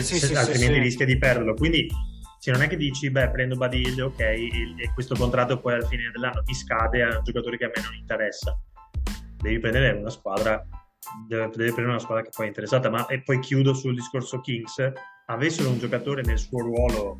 Sì, 0.01 0.17
se- 0.17 0.27
sì, 0.27 0.35
altrimenti 0.35 0.79
rischia 0.79 1.05
di 1.05 1.17
perderlo. 1.17 1.53
Quindi 1.55 1.87
se 2.39 2.51
non 2.51 2.61
è 2.61 2.67
che 2.69 2.77
dici, 2.77 3.11
beh, 3.11 3.31
prendo 3.31 3.57
Hield, 3.69 3.99
ok, 3.99 4.19
e, 4.21 4.91
questo 4.93 5.13
contratto 5.15 5.59
poi 5.59 5.73
alla 5.73 5.85
fine 5.85 6.09
dell'anno 6.11 6.41
mi 6.45 6.53
scade 6.53 7.03
a 7.03 7.17
un 7.17 7.23
giocatore 7.23 7.57
che 7.57 7.65
a 7.65 7.71
me 7.75 7.81
non 7.83 7.93
interessa. 7.95 8.57
Devi 9.35 9.59
prendere 9.59 9.91
una 9.91 10.09
squadra, 10.09 10.65
devi 11.27 11.49
prendere 11.51 11.87
una 11.87 11.99
squadra 11.99 12.23
che 12.23 12.29
poi 12.33 12.45
è 12.45 12.47
interessata. 12.47 12.89
Ma 12.89 13.05
e 13.07 13.21
poi 13.23 13.39
chiudo 13.39 13.73
sul 13.73 13.93
discorso 13.93 14.39
Kings. 14.39 14.91
Avessero 15.27 15.69
un 15.69 15.79
giocatore 15.79 16.21
nel 16.23 16.39
suo 16.39 16.61
ruolo, 16.61 17.19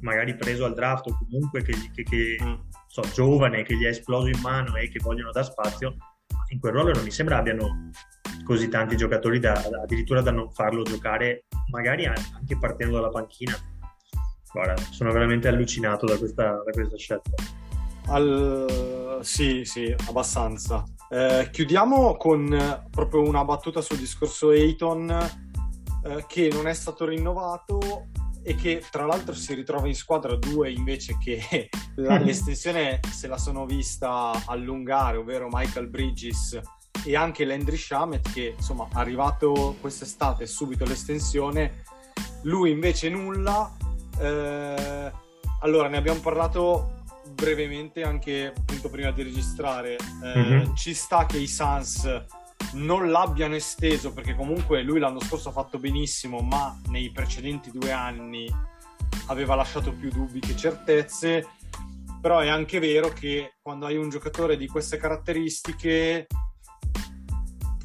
magari 0.00 0.36
preso 0.36 0.64
al 0.64 0.74
draft 0.74 1.08
o 1.08 1.18
comunque 1.18 1.62
che, 1.62 1.74
che- 1.92 2.02
che- 2.04 2.36
Mm. 2.42 2.54
so, 2.86 3.02
giovane, 3.12 3.62
che 3.64 3.76
gli 3.76 3.84
è 3.84 3.88
esploso 3.88 4.28
in 4.28 4.40
mano 4.40 4.76
e 4.76 4.88
che 4.88 5.00
vogliono 5.00 5.32
dar 5.32 5.44
spazio, 5.44 5.94
in 6.50 6.60
quel 6.60 6.72
ruolo 6.72 6.92
non 6.92 7.02
mi 7.04 7.10
sembra 7.10 7.38
abbiano 7.38 7.90
così 8.44 8.68
tanti 8.68 8.96
giocatori 8.96 9.38
da, 9.38 9.52
da- 9.52 9.82
addirittura 9.82 10.20
da 10.20 10.30
non 10.30 10.50
farlo 10.52 10.82
giocare, 10.82 11.44
magari 11.70 12.06
anche 12.06 12.56
partendo 12.58 12.94
dalla 12.94 13.10
panchina. 13.10 13.54
Guarda, 14.52 14.74
sono 14.90 15.12
veramente 15.12 15.48
allucinato 15.48 16.06
da 16.06 16.18
questa, 16.18 16.62
da 16.64 16.70
questa 16.70 16.96
scelta. 16.96 17.30
Al- 18.08 19.20
Sì, 19.22 19.64
sì, 19.64 19.94
abbastanza. 20.08 20.84
Eh, 21.08 21.48
chiudiamo 21.52 22.16
con 22.16 22.52
eh, 22.52 22.86
proprio 22.90 23.22
una 23.22 23.44
battuta 23.44 23.80
sul 23.80 23.98
discorso 23.98 24.50
Ayton, 24.50 25.10
eh, 26.04 26.24
che 26.26 26.48
non 26.52 26.66
è 26.66 26.74
stato 26.74 27.04
rinnovato 27.06 28.08
e 28.42 28.56
che 28.56 28.82
tra 28.90 29.06
l'altro 29.06 29.34
si 29.34 29.54
ritrova 29.54 29.86
in 29.86 29.94
squadra 29.94 30.34
due 30.34 30.72
invece 30.72 31.16
che 31.18 31.68
la- 31.96 32.18
l'estensione 32.18 32.98
se 33.12 33.28
la 33.28 33.38
sono 33.38 33.64
vista 33.64 34.32
allungare, 34.46 35.18
ovvero 35.18 35.48
Michael 35.50 35.88
Bridges 35.88 36.60
e 37.04 37.14
anche 37.16 37.44
Landry 37.44 37.76
Shamet 37.76 38.32
che 38.32 38.54
insomma 38.56 38.88
arrivato 38.92 39.76
quest'estate 39.80 40.46
subito 40.46 40.84
l'estensione, 40.84 41.84
lui 42.42 42.70
invece 42.72 43.08
nulla. 43.08 43.72
Eh, 44.22 45.12
allora, 45.60 45.88
ne 45.88 45.96
abbiamo 45.96 46.20
parlato 46.20 47.00
brevemente 47.34 48.02
anche 48.02 48.52
appunto 48.56 48.88
prima 48.88 49.10
di 49.10 49.22
registrare. 49.22 49.96
Eh, 50.22 50.38
Mhm. 50.38 50.76
Ci 50.76 50.94
sta 50.94 51.26
che 51.26 51.38
i 51.38 51.46
Suns 51.46 52.24
non 52.74 53.10
l'abbiano 53.10 53.54
esteso 53.54 54.12
perché 54.12 54.34
comunque 54.34 54.82
lui 54.82 54.98
l'anno 54.98 55.20
scorso 55.20 55.48
ha 55.48 55.52
fatto 55.52 55.78
benissimo, 55.78 56.40
ma 56.40 56.78
nei 56.88 57.10
precedenti 57.10 57.70
due 57.70 57.90
anni 57.92 58.50
aveva 59.26 59.54
lasciato 59.54 59.92
più 59.92 60.10
dubbi 60.10 60.40
che 60.40 60.56
certezze. 60.56 61.46
Però 62.20 62.38
è 62.38 62.48
anche 62.48 62.78
vero 62.78 63.08
che 63.08 63.54
quando 63.60 63.86
hai 63.86 63.96
un 63.96 64.08
giocatore 64.08 64.56
di 64.56 64.68
queste 64.68 64.96
caratteristiche 64.96 66.28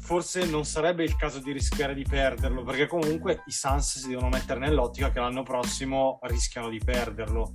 forse 0.08 0.46
non 0.46 0.64
sarebbe 0.64 1.04
il 1.04 1.16
caso 1.16 1.38
di 1.38 1.52
rischiare 1.52 1.92
di 1.92 2.02
perderlo, 2.02 2.62
perché 2.62 2.86
comunque 2.86 3.42
i 3.44 3.52
Suns 3.52 3.98
si 3.98 4.08
devono 4.08 4.30
mettere 4.30 4.58
nell'ottica 4.58 5.10
che 5.10 5.20
l'anno 5.20 5.42
prossimo 5.42 6.18
rischiano 6.22 6.70
di 6.70 6.80
perderlo. 6.82 7.54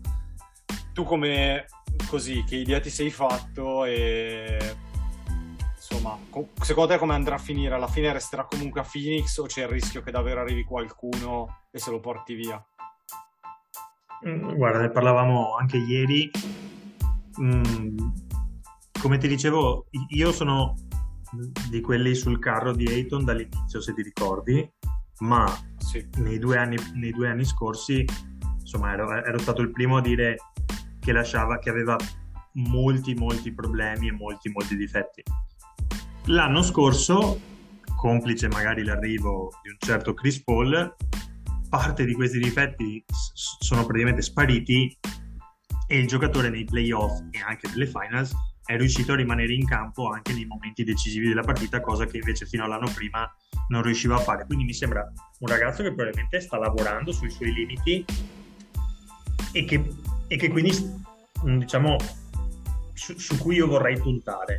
Tu 0.94 1.04
come 1.04 1.66
così, 2.08 2.44
che 2.44 2.58
idea 2.58 2.80
ti 2.80 2.92
sei 2.92 3.10
fatto 3.10 3.86
e 3.86 4.76
insomma, 5.76 6.16
co- 6.30 6.50
secondo 6.62 6.94
te 6.94 7.00
come 7.00 7.16
andrà 7.16 7.34
a 7.34 7.40
finire? 7.40 7.74
Alla 7.74 7.88
fine 7.88 8.14
resterà 8.14 8.46
comunque 8.46 8.82
a 8.82 8.88
Phoenix 8.90 9.36
o 9.38 9.48
c'è 9.48 9.64
il 9.64 9.70
rischio 9.70 10.04
che 10.04 10.12
davvero 10.12 10.42
arrivi 10.42 10.64
qualcuno 10.64 11.64
e 11.72 11.80
se 11.80 11.90
lo 11.90 12.00
porti 12.00 12.36
via? 12.36 12.64
Mm, 14.28 14.54
Guarda, 14.54 14.78
ne 14.78 14.92
parlavamo 14.92 15.56
anche 15.56 15.78
ieri. 15.78 16.30
Mm, 17.42 17.98
come 19.02 19.18
ti 19.18 19.28
dicevo, 19.28 19.88
io 20.10 20.32
sono 20.32 20.76
di 21.70 21.82
quelli 21.82 22.16
sul 22.16 22.40
carro 22.40 22.74
di 22.74 22.88
Ayton 22.88 23.26
dall'inizio, 23.26 23.82
se 23.82 23.94
ti 23.94 24.02
ricordi, 24.02 24.70
ma 25.20 25.46
Sì. 25.78 26.08
nei 26.18 26.40
due 26.40 26.58
anni, 26.58 26.78
nei 26.96 27.12
due 27.12 27.30
anni 27.30 27.46
scorsi, 27.46 28.06
insomma, 28.60 28.94
ero, 28.94 29.12
ero 29.12 29.38
stato 29.40 29.62
il 29.62 29.72
primo 29.72 29.98
a 29.98 30.02
dire 30.02 30.38
che 31.00 31.12
lasciava, 31.12 31.60
che 31.60 31.70
aveva 31.70 31.96
molti, 32.54 33.14
molti 33.16 33.54
problemi 33.54 34.08
e 34.10 34.12
molti, 34.12 34.50
molti 34.50 34.76
difetti. 34.76 35.24
L'anno 36.26 36.62
scorso, 36.62 37.40
complice 37.96 38.48
magari 38.48 38.84
l'arrivo 38.84 39.52
di 39.62 39.70
un 39.70 39.78
certo 39.80 40.14
Chris 40.14 40.42
Paul, 40.44 40.96
parte 41.70 42.06
di 42.06 42.14
questi 42.14 42.38
difetti 42.38 43.04
sono 43.34 43.86
praticamente 43.86 44.22
spariti 44.22 44.98
e 45.88 45.98
il 45.98 46.08
giocatore 46.08 46.50
nei 46.50 46.64
playoff 46.64 47.20
e 47.32 47.40
anche 47.40 47.68
nelle 47.70 47.88
finals 47.88 48.34
è 48.66 48.78
riuscito 48.78 49.14
a 49.14 49.16
rimanere 49.16 49.54
in 49.54 49.66
campo 49.66 50.10
anche 50.10 50.34
nei 50.34 50.46
momenti 50.46 50.84
decisivi 50.84 51.28
della 51.28 51.42
partita, 51.42 51.82
cosa 51.82 52.06
che 52.06 52.18
invece 52.18 52.46
fino 52.46 52.64
all'anno 52.64 52.90
prima 52.94 53.30
non 53.70 53.82
riusciva 53.82 54.16
a 54.16 54.20
fare. 54.20 54.46
Quindi 54.46 54.64
mi 54.66 54.74
sembra 54.74 55.10
un 55.40 55.48
ragazzo 55.48 55.84
che 55.84 55.94
probabilmente 55.94 56.40
sta 56.40 56.58
lavorando 56.58 57.12
sui 57.12 57.30
suoi 57.30 57.54
limiti 57.54 58.06
e 59.52 59.66
che, 59.66 59.94
e 60.28 60.38
che 60.38 60.50
quindi, 60.50 60.72
mm, 61.46 61.60
diciamo, 61.60 61.98
su, 62.94 63.18
su 63.18 63.38
cui 63.38 63.56
io 63.56 63.68
vorrei 63.68 63.98
puntare. 63.98 64.58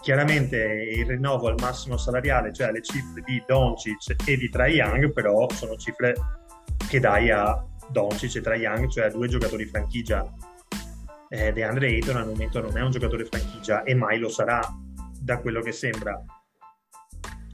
Chiaramente 0.00 0.56
il 0.94 1.06
rinnovo 1.06 1.48
al 1.48 1.56
massimo 1.60 1.96
salariale, 1.96 2.52
cioè 2.52 2.70
le 2.70 2.82
cifre 2.82 3.22
di 3.24 3.42
Doncic 3.46 4.14
e 4.24 4.36
di 4.36 4.48
Trae 4.48 4.72
Young, 4.72 5.12
però 5.12 5.46
sono 5.50 5.76
cifre 5.76 6.14
che 6.88 7.00
dai 7.00 7.30
a 7.30 7.62
Doncic 7.90 8.36
e 8.36 8.40
Trae 8.40 8.58
Young, 8.58 8.88
cioè 8.88 9.06
a 9.06 9.10
due 9.10 9.28
giocatori 9.28 9.66
franchigia. 9.66 10.30
Eh, 11.32 11.52
DeAndre 11.52 11.86
Ayton 11.86 12.16
al 12.16 12.26
momento 12.26 12.60
non 12.60 12.76
è 12.76 12.82
un 12.82 12.90
giocatore 12.90 13.24
franchigia 13.24 13.84
e 13.84 13.94
mai 13.94 14.18
lo 14.18 14.28
sarà, 14.28 14.60
da 15.20 15.38
quello 15.38 15.60
che 15.60 15.70
sembra. 15.70 16.20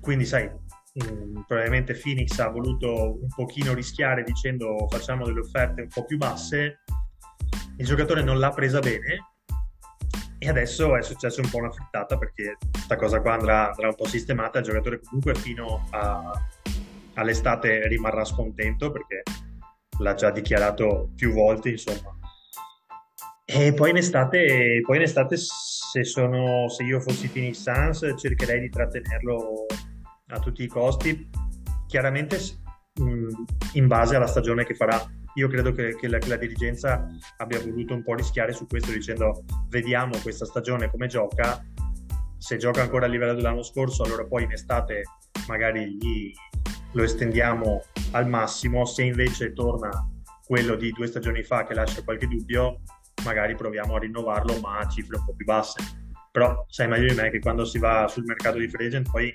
Quindi, 0.00 0.24
sai, 0.24 0.46
mh, 0.46 1.42
probabilmente 1.46 1.94
Phoenix 1.94 2.38
ha 2.38 2.48
voluto 2.48 3.20
un 3.20 3.28
pochino 3.34 3.74
rischiare 3.74 4.22
dicendo 4.22 4.86
facciamo 4.88 5.26
delle 5.26 5.40
offerte 5.40 5.82
un 5.82 5.88
po' 5.88 6.04
più 6.04 6.16
basse. 6.16 6.78
Il 7.76 7.84
giocatore 7.84 8.22
non 8.22 8.38
l'ha 8.38 8.50
presa 8.50 8.78
bene 8.78 9.32
e 10.38 10.48
adesso 10.48 10.96
è 10.96 11.02
successo 11.02 11.42
un 11.42 11.50
po' 11.50 11.58
una 11.58 11.70
frittata 11.70 12.16
perché 12.16 12.56
questa 12.70 12.96
cosa 12.96 13.20
qua 13.20 13.34
andrà, 13.34 13.68
andrà 13.68 13.88
un 13.88 13.94
po' 13.94 14.06
sistemata. 14.06 14.60
Il 14.60 14.64
giocatore 14.64 15.00
comunque 15.00 15.34
fino 15.34 15.86
a- 15.90 16.32
all'estate 17.14 17.86
rimarrà 17.88 18.24
scontento 18.24 18.90
perché 18.90 19.22
l'ha 19.98 20.14
già 20.14 20.30
dichiarato 20.30 21.10
più 21.14 21.32
volte, 21.32 21.70
insomma. 21.70 22.16
E 23.48 23.72
poi 23.74 23.90
in 23.90 23.96
estate, 23.96 24.80
poi 24.84 24.96
in 24.96 25.02
estate 25.02 25.36
se, 25.36 26.02
sono, 26.02 26.68
se 26.68 26.82
io 26.82 26.98
fossi 26.98 27.28
Phoenix 27.28 27.62
Suns 27.62 28.14
cercherei 28.18 28.60
di 28.60 28.68
trattenerlo 28.68 29.66
a 30.30 30.40
tutti 30.40 30.64
i 30.64 30.66
costi, 30.66 31.28
chiaramente 31.86 32.38
mh, 32.94 33.28
in 33.74 33.86
base 33.86 34.16
alla 34.16 34.26
stagione 34.26 34.64
che 34.64 34.74
farà. 34.74 35.00
Io 35.34 35.46
credo 35.46 35.70
che, 35.70 35.94
che 35.94 36.08
la, 36.08 36.18
che 36.18 36.28
la 36.28 36.36
dirigenza 36.36 37.06
abbia 37.36 37.60
voluto 37.60 37.94
un 37.94 38.02
po' 38.02 38.14
rischiare 38.14 38.52
su 38.52 38.66
questo 38.66 38.90
dicendo 38.90 39.44
vediamo 39.68 40.18
questa 40.22 40.44
stagione 40.44 40.90
come 40.90 41.06
gioca, 41.06 41.64
se 42.38 42.56
gioca 42.56 42.82
ancora 42.82 43.06
a 43.06 43.08
livello 43.08 43.34
dell'anno 43.34 43.62
scorso 43.62 44.02
allora 44.02 44.24
poi 44.24 44.42
in 44.42 44.52
estate 44.52 45.02
magari 45.46 45.96
gli- 45.96 46.32
lo 46.92 47.02
estendiamo 47.02 47.82
al 48.12 48.26
massimo, 48.26 48.86
se 48.86 49.04
invece 49.04 49.52
torna 49.52 49.90
quello 50.44 50.74
di 50.74 50.90
due 50.90 51.06
stagioni 51.06 51.42
fa 51.42 51.64
che 51.64 51.74
lascia 51.74 52.02
qualche 52.02 52.26
dubbio, 52.26 52.80
magari 53.24 53.54
proviamo 53.54 53.96
a 53.96 53.98
rinnovarlo 53.98 54.58
ma 54.60 54.78
a 54.78 54.88
cifre 54.88 55.16
un 55.16 55.24
po' 55.24 55.34
più 55.34 55.44
basse. 55.44 55.78
Però 56.30 56.64
sai 56.68 56.88
meglio 56.88 57.08
di 57.08 57.14
me 57.14 57.30
che 57.30 57.38
quando 57.38 57.64
si 57.64 57.78
va 57.78 58.06
sul 58.08 58.24
mercato 58.24 58.58
di 58.58 58.68
free 58.68 58.88
agent 58.88 59.10
poi 59.10 59.34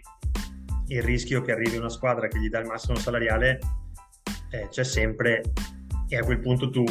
il 0.88 1.02
rischio 1.02 1.42
che 1.42 1.52
arrivi 1.52 1.78
una 1.78 1.90
squadra 1.90 2.28
che 2.28 2.40
gli 2.40 2.50
dà 2.50 2.60
il 2.60 2.68
massimo 2.68 2.98
salariale 2.98 3.60
eh, 4.52 4.68
c'è 4.70 4.84
sempre 4.84 5.42
e 6.08 6.18
a 6.18 6.24
quel 6.24 6.40
punto 6.40 6.70
tu 6.70 6.84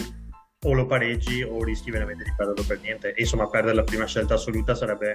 o 0.63 0.73
lo 0.73 0.87
pareggi 0.87 1.43
o 1.43 1.63
rischi 1.63 1.91
veramente 1.91 2.25
di 2.25 2.33
perderlo 2.37 2.65
per 2.67 2.81
niente. 2.81 3.13
E 3.15 3.21
insomma 3.21 3.49
perdere 3.49 3.75
la 3.75 3.85
prima 3.85 4.07
scelta 4.07 4.35
assoluta 4.35 4.75
sarebbe 4.75 5.15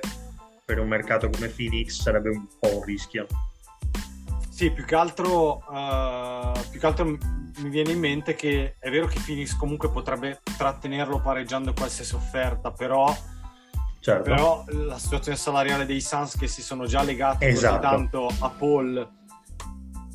per 0.64 0.80
un 0.80 0.88
mercato 0.88 1.30
come 1.30 1.50
Phoenix 1.50 2.02
sarebbe 2.02 2.30
un 2.30 2.48
po' 2.60 2.78
un 2.78 2.84
rischio. 2.84 3.28
Sì, 4.56 4.72
più 4.72 4.86
che 4.86 4.96
altro, 4.96 5.60
eh, 5.70 6.52
più 6.70 6.80
che 6.80 6.86
altro 6.86 7.04
mi 7.04 7.70
viene 7.70 7.91
in 7.91 8.00
mente 8.00 8.36
che 8.36 8.78
è 8.80 8.89
vero 8.89 9.06
che 9.06 9.20
Phoenix 9.20 9.54
comunque 9.58 9.89
potrebbe 9.91 10.39
trattenerlo 10.58 11.20
pareggiando 11.20 11.74
qualsiasi 11.74 12.15
offerta, 12.15 12.72
però, 12.72 13.13
Certo. 14.00 14.24
però 14.24 14.63
la 14.68 14.98
situazione 14.98 15.38
salariale 15.38 15.86
dei 15.86 16.00
Suns 16.00 16.38
che 16.38 16.48
si 16.48 16.62
sono 16.62 16.86
già 16.86 17.04
legati 17.04 17.44
Esatto. 17.44 17.76
così 17.76 17.82
tanto 17.82 18.28
a 18.39 18.50
Paul 18.50 19.12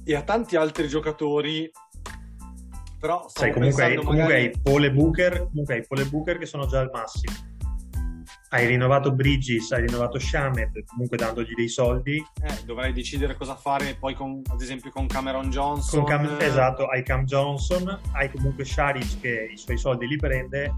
e 0.06 0.14
a 0.16 0.22
tanti 0.22 0.56
altri 0.56 0.88
giocatori. 0.88 1.70
Però 2.98 3.26
Sai, 3.28 3.52
comunque, 3.52 3.84
hai, 3.84 3.96
comunque 3.96 4.34
hai 4.34 4.50
Paul 4.62 4.84
e 4.84 4.90
Booker, 4.90 5.48
comunque 5.48 5.74
hai 5.74 5.86
Paul 5.86 6.00
e 6.00 6.04
Booker 6.06 6.38
che 6.38 6.46
sono 6.46 6.66
già 6.66 6.80
al 6.80 6.88
massimo. 6.90 7.34
Hai 8.52 8.66
rinnovato 8.66 9.12
Bridges, 9.12 9.70
hai 9.70 9.82
rinnovato 9.82 10.18
Shamed, 10.18 10.84
comunque 10.86 11.16
dandogli 11.16 11.54
dei 11.54 11.68
soldi. 11.68 12.16
Eh, 12.16 12.64
dovrai 12.64 12.92
decidere 12.92 13.36
cosa 13.36 13.54
fare 13.54 13.94
poi 13.94 14.14
con, 14.14 14.42
ad 14.50 14.60
esempio 14.60 14.90
con 14.90 15.06
Cameron 15.06 15.50
Johnson. 15.50 16.00
Con 16.00 16.08
Cam, 16.08 16.36
esatto, 16.40 16.86
hai 16.86 17.04
Cam 17.04 17.24
Johnson, 17.24 18.00
hai 18.12 18.28
comunque 18.28 18.64
Sharic 18.64 19.20
che 19.20 19.50
i 19.52 19.56
suoi 19.56 19.78
soldi 19.78 20.08
li 20.08 20.16
prende. 20.16 20.74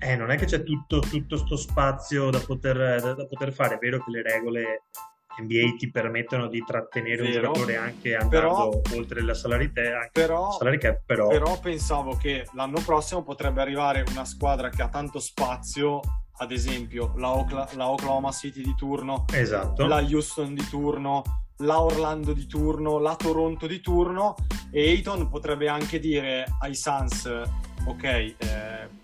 Eh, 0.00 0.16
non 0.16 0.30
è 0.30 0.36
che 0.36 0.44
c'è 0.44 0.62
tutto 0.62 1.00
questo 1.26 1.56
spazio 1.56 2.28
da 2.28 2.40
poter, 2.40 3.00
da, 3.00 3.14
da 3.14 3.26
poter 3.26 3.54
fare. 3.54 3.76
È 3.76 3.78
vero 3.78 4.04
che 4.04 4.10
le 4.10 4.22
regole 4.22 4.82
NBA 5.40 5.76
ti 5.78 5.90
permettono 5.90 6.46
di 6.48 6.62
trattenere 6.62 7.22
Vero, 7.22 7.48
un 7.48 7.54
giocatore 7.54 7.76
anche 7.78 8.16
andando 8.16 8.80
però, 8.80 8.98
oltre 8.98 9.22
la 9.22 9.32
salary, 9.32 9.72
però, 10.12 10.50
salary 10.50 10.76
cap, 10.76 11.00
però... 11.06 11.28
però 11.28 11.58
pensavo 11.58 12.16
che 12.16 12.46
l'anno 12.52 12.82
prossimo 12.84 13.22
potrebbe 13.22 13.62
arrivare 13.62 14.04
una 14.10 14.26
squadra 14.26 14.68
che 14.68 14.82
ha 14.82 14.88
tanto 14.88 15.20
spazio 15.20 16.00
ad 16.40 16.52
esempio 16.52 17.12
la, 17.16 17.36
Ocla- 17.36 17.68
la, 17.74 17.88
Oklahoma 17.88 18.32
City 18.32 18.62
di 18.62 18.74
turno, 18.74 19.26
esatto. 19.32 19.86
la 19.86 19.98
Houston 19.98 20.54
di 20.54 20.66
turno, 20.68 21.22
la 21.58 21.82
Orlando 21.82 22.32
di 22.32 22.46
turno, 22.46 22.98
la 22.98 23.14
Toronto 23.14 23.66
di 23.66 23.80
turno 23.80 24.34
e 24.70 24.88
Ayton 24.88 25.28
potrebbe 25.28 25.68
anche 25.68 25.98
dire 25.98 26.46
ai 26.60 26.74
Suns 26.74 27.28
ok, 27.84 28.04
eh, 28.04 28.36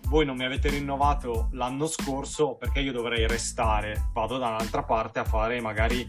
voi 0.09 0.25
non 0.25 0.37
mi 0.37 0.45
avete 0.45 0.69
rinnovato 0.69 1.49
l'anno 1.53 1.87
scorso 1.87 2.55
perché 2.55 2.81
io 2.81 2.93
dovrei 2.93 3.27
restare, 3.27 4.11
vado 4.13 4.39
da 4.39 4.49
un'altra 4.49 4.85
parte 4.85 5.19
a 5.19 5.25
fare 5.25 5.61
magari 5.61 6.09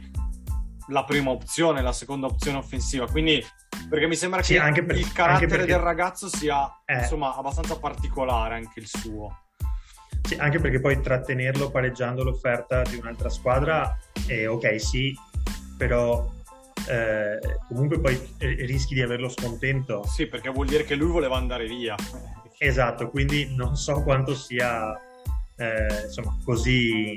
la 0.89 1.03
prima 1.03 1.31
opzione, 1.31 1.81
la 1.81 1.91
seconda 1.91 2.27
opzione 2.27 2.57
offensiva. 2.57 3.07
Quindi, 3.07 3.43
perché 3.89 4.07
mi 4.07 4.15
sembra 4.15 4.41
sì, 4.41 4.59
che 4.73 4.83
per, 4.83 4.95
il 4.95 5.11
carattere 5.11 5.47
perché... 5.47 5.65
del 5.65 5.79
ragazzo 5.79 6.29
sia 6.29 6.81
eh. 6.85 6.99
insomma 6.99 7.35
abbastanza 7.35 7.77
particolare 7.77 8.55
anche 8.55 8.79
il 8.79 8.87
suo. 8.87 9.46
Sì, 10.27 10.35
anche 10.35 10.59
perché 10.59 10.81
poi 10.81 10.99
trattenerlo 10.99 11.71
pareggiando 11.71 12.21
l'offerta 12.21 12.81
di 12.81 12.97
un'altra 12.97 13.29
squadra 13.29 13.97
è 14.27 14.45
ok, 14.45 14.77
sì, 14.77 15.17
però 15.77 16.29
eh, 16.89 17.39
comunque 17.69 18.01
poi 18.01 18.19
rischi 18.37 18.93
di 18.93 19.01
averlo 19.01 19.29
scontento. 19.29 20.03
Sì, 20.05 20.27
perché 20.27 20.49
vuol 20.49 20.67
dire 20.67 20.83
che 20.83 20.95
lui 20.95 21.11
voleva 21.11 21.37
andare 21.37 21.65
via. 21.65 21.95
Esatto, 22.57 23.09
quindi 23.09 23.55
non 23.55 23.77
so 23.77 24.03
quanto 24.03 24.35
sia 24.35 24.99
eh, 25.55 26.03
insomma, 26.03 26.37
così, 26.43 27.15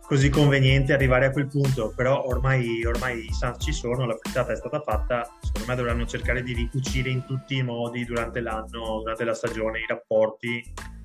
così, 0.00 0.30
conveniente 0.30 0.92
arrivare 0.92 1.26
a 1.26 1.30
quel 1.30 1.46
punto, 1.46 1.92
però 1.94 2.26
ormai, 2.26 2.84
ormai 2.84 3.24
i 3.24 3.32
Suns 3.32 3.62
ci 3.62 3.72
sono, 3.72 4.04
la 4.04 4.18
frittata 4.20 4.50
è 4.50 4.56
stata 4.56 4.80
fatta, 4.80 5.28
secondo 5.42 5.68
me 5.68 5.76
dovranno 5.76 6.06
cercare 6.06 6.42
di 6.42 6.54
ricucire 6.54 7.08
in 7.08 7.24
tutti 7.24 7.54
i 7.54 7.62
modi 7.62 8.04
durante 8.04 8.40
l'anno, 8.40 8.98
durante 8.98 9.22
la 9.22 9.34
stagione, 9.34 9.78
i 9.78 9.86
rapporti 9.86 10.98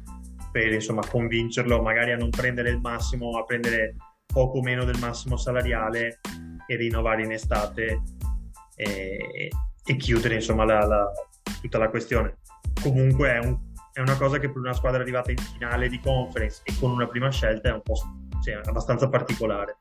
per 0.56 0.72
insomma, 0.72 1.06
convincerlo 1.06 1.82
magari 1.82 2.13
a 2.13 2.15
non 2.15 2.30
prendere 2.30 2.70
il 2.70 2.80
massimo, 2.80 3.38
a 3.38 3.44
prendere 3.44 3.98
poco 4.26 4.62
meno 4.62 4.86
del 4.86 4.98
massimo 5.00 5.36
salariale 5.36 6.22
e 6.65 6.76
rinnovare 6.78 7.24
in 7.24 7.34
estate 7.34 8.02
e, 8.74 9.50
e 9.84 9.96
chiudere 9.98 10.36
insomma, 10.36 10.63
la, 10.63 10.86
la, 10.86 11.12
tutta 11.60 11.78
la 11.78 11.89
questione 11.89 12.38
comunque 12.82 13.34
è, 13.34 13.39
un, 13.39 13.58
è, 13.91 14.00
una 14.00 14.15
cosa 14.15 14.39
che 14.39 14.48
per 14.48 14.62
una 14.62 14.72
squadra 14.72 15.02
arrivata 15.02 15.30
in 15.30 15.38
finale 15.38 15.89
di 15.89 16.00
conference 16.00 16.62
e 16.63 16.74
con 16.80 16.89
una 16.89 17.08
prima 17.08 17.30
scelta 17.32 17.68
è 17.68 17.74
un 17.74 17.82
po' 17.82 17.96
cioè, 18.41 18.62
abbastanza 18.63 19.10
particolare. 19.10 19.80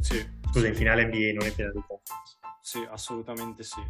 Sì. 0.00 0.24
Scusa, 0.50 0.60
sì. 0.60 0.68
in 0.68 0.74
finale 0.76 1.06
NBA, 1.06 1.32
non 1.34 1.46
in 1.48 1.52
finale 1.52 1.72
di 1.72 1.82
conference. 1.84 2.36
Sì, 2.60 2.86
assolutamente 2.88 3.64
sì. 3.64 3.82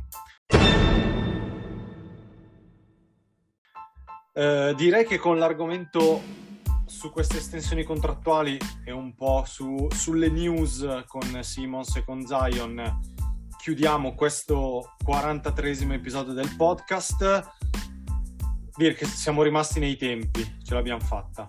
Eh, 4.38 4.74
direi 4.76 5.06
che 5.06 5.16
con 5.16 5.38
l'argomento 5.38 6.20
su 6.84 7.10
queste 7.10 7.38
estensioni 7.38 7.84
contrattuali 7.84 8.58
e 8.84 8.92
un 8.92 9.14
po' 9.14 9.44
su, 9.46 9.88
sulle 9.90 10.28
news 10.28 11.04
con 11.06 11.42
Simons 11.42 11.96
e 11.96 12.04
con 12.04 12.26
Zion 12.26 13.00
chiudiamo 13.56 14.14
questo 14.14 14.94
43 15.02 15.70
episodio 15.94 16.34
del 16.34 16.54
podcast 16.54 17.54
dire 18.76 18.92
che 18.92 19.06
siamo 19.06 19.42
rimasti 19.42 19.80
nei 19.80 19.96
tempi, 19.96 20.58
ce 20.62 20.74
l'abbiamo 20.74 21.00
fatta. 21.00 21.48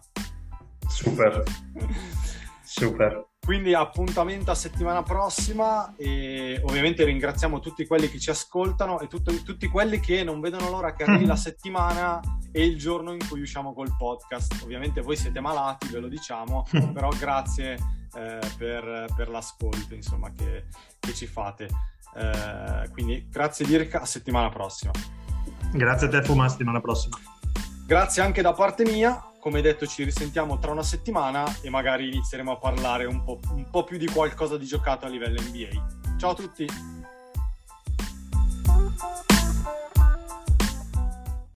Super, 0.88 1.44
super. 2.64 3.27
Quindi 3.48 3.74
appuntamento 3.74 4.52
a 4.52 4.56
settimana 4.56 5.04
prossima 5.04 5.96
e 5.96 6.62
ovviamente 6.66 7.06
ringraziamo 7.06 7.62
tutti 7.62 7.88
quelli 7.88 8.10
che 8.10 8.20
ci 8.20 8.30
ascoltano 8.30 9.00
e 9.00 9.08
tutto, 9.08 9.34
tutti 9.42 9.70
quelli 9.70 10.02
che 10.02 10.22
non 10.26 10.42
vedono 10.42 10.70
l'ora 10.70 10.94
che 10.94 11.04
arrivi 11.04 11.24
la 11.26 11.38
settimana 11.38 12.20
e 12.52 12.66
il 12.66 12.78
giorno 12.78 13.14
in 13.14 13.26
cui 13.26 13.40
usciamo 13.40 13.74
col 13.74 13.96
podcast. 13.98 14.64
Ovviamente 14.64 15.00
voi 15.00 15.16
siete 15.16 15.40
malati, 15.40 15.88
ve 15.88 16.00
lo 16.00 16.10
diciamo, 16.10 16.68
però 16.92 17.08
grazie 17.18 17.76
eh, 18.16 18.40
per, 18.58 19.06
per, 19.16 19.30
l'ascolto 19.30 19.96
insomma, 19.96 20.30
che, 20.34 20.66
che 21.00 21.14
ci 21.14 21.26
fate. 21.26 21.70
Eh, 22.18 22.90
quindi 22.92 23.30
grazie 23.32 23.66
Dirk, 23.66 23.96
a 23.96 24.04
settimana 24.04 24.50
prossima. 24.50 24.92
Grazie 25.72 26.08
a 26.08 26.10
te 26.10 26.22
Fuma, 26.22 26.50
settimana 26.50 26.82
prossima. 26.82 27.18
Grazie 27.86 28.22
anche 28.22 28.42
da 28.42 28.52
parte 28.52 28.84
mia, 28.84 29.24
come 29.48 29.62
detto 29.62 29.88
ci 29.88 30.04
risentiamo 30.04 30.60
tra 30.60 30.72
una 30.72 30.84
settimana 30.84 31.46
e 31.62 31.70
magari 31.70 32.08
inizieremo 32.08 32.52
a 32.52 32.58
parlare 32.58 33.06
un 33.06 33.24
po', 33.24 33.40
un 33.52 33.70
po 33.70 33.86
più 33.86 33.98
di 33.98 34.06
qualcosa 34.06 34.58
di 34.58 34.66
giocato 34.66 35.06
a 35.06 35.10
livello 35.10 35.40
NBA. 35.42 36.18
Ciao 36.18 36.32
a 36.32 36.36
tutti! 36.36 36.68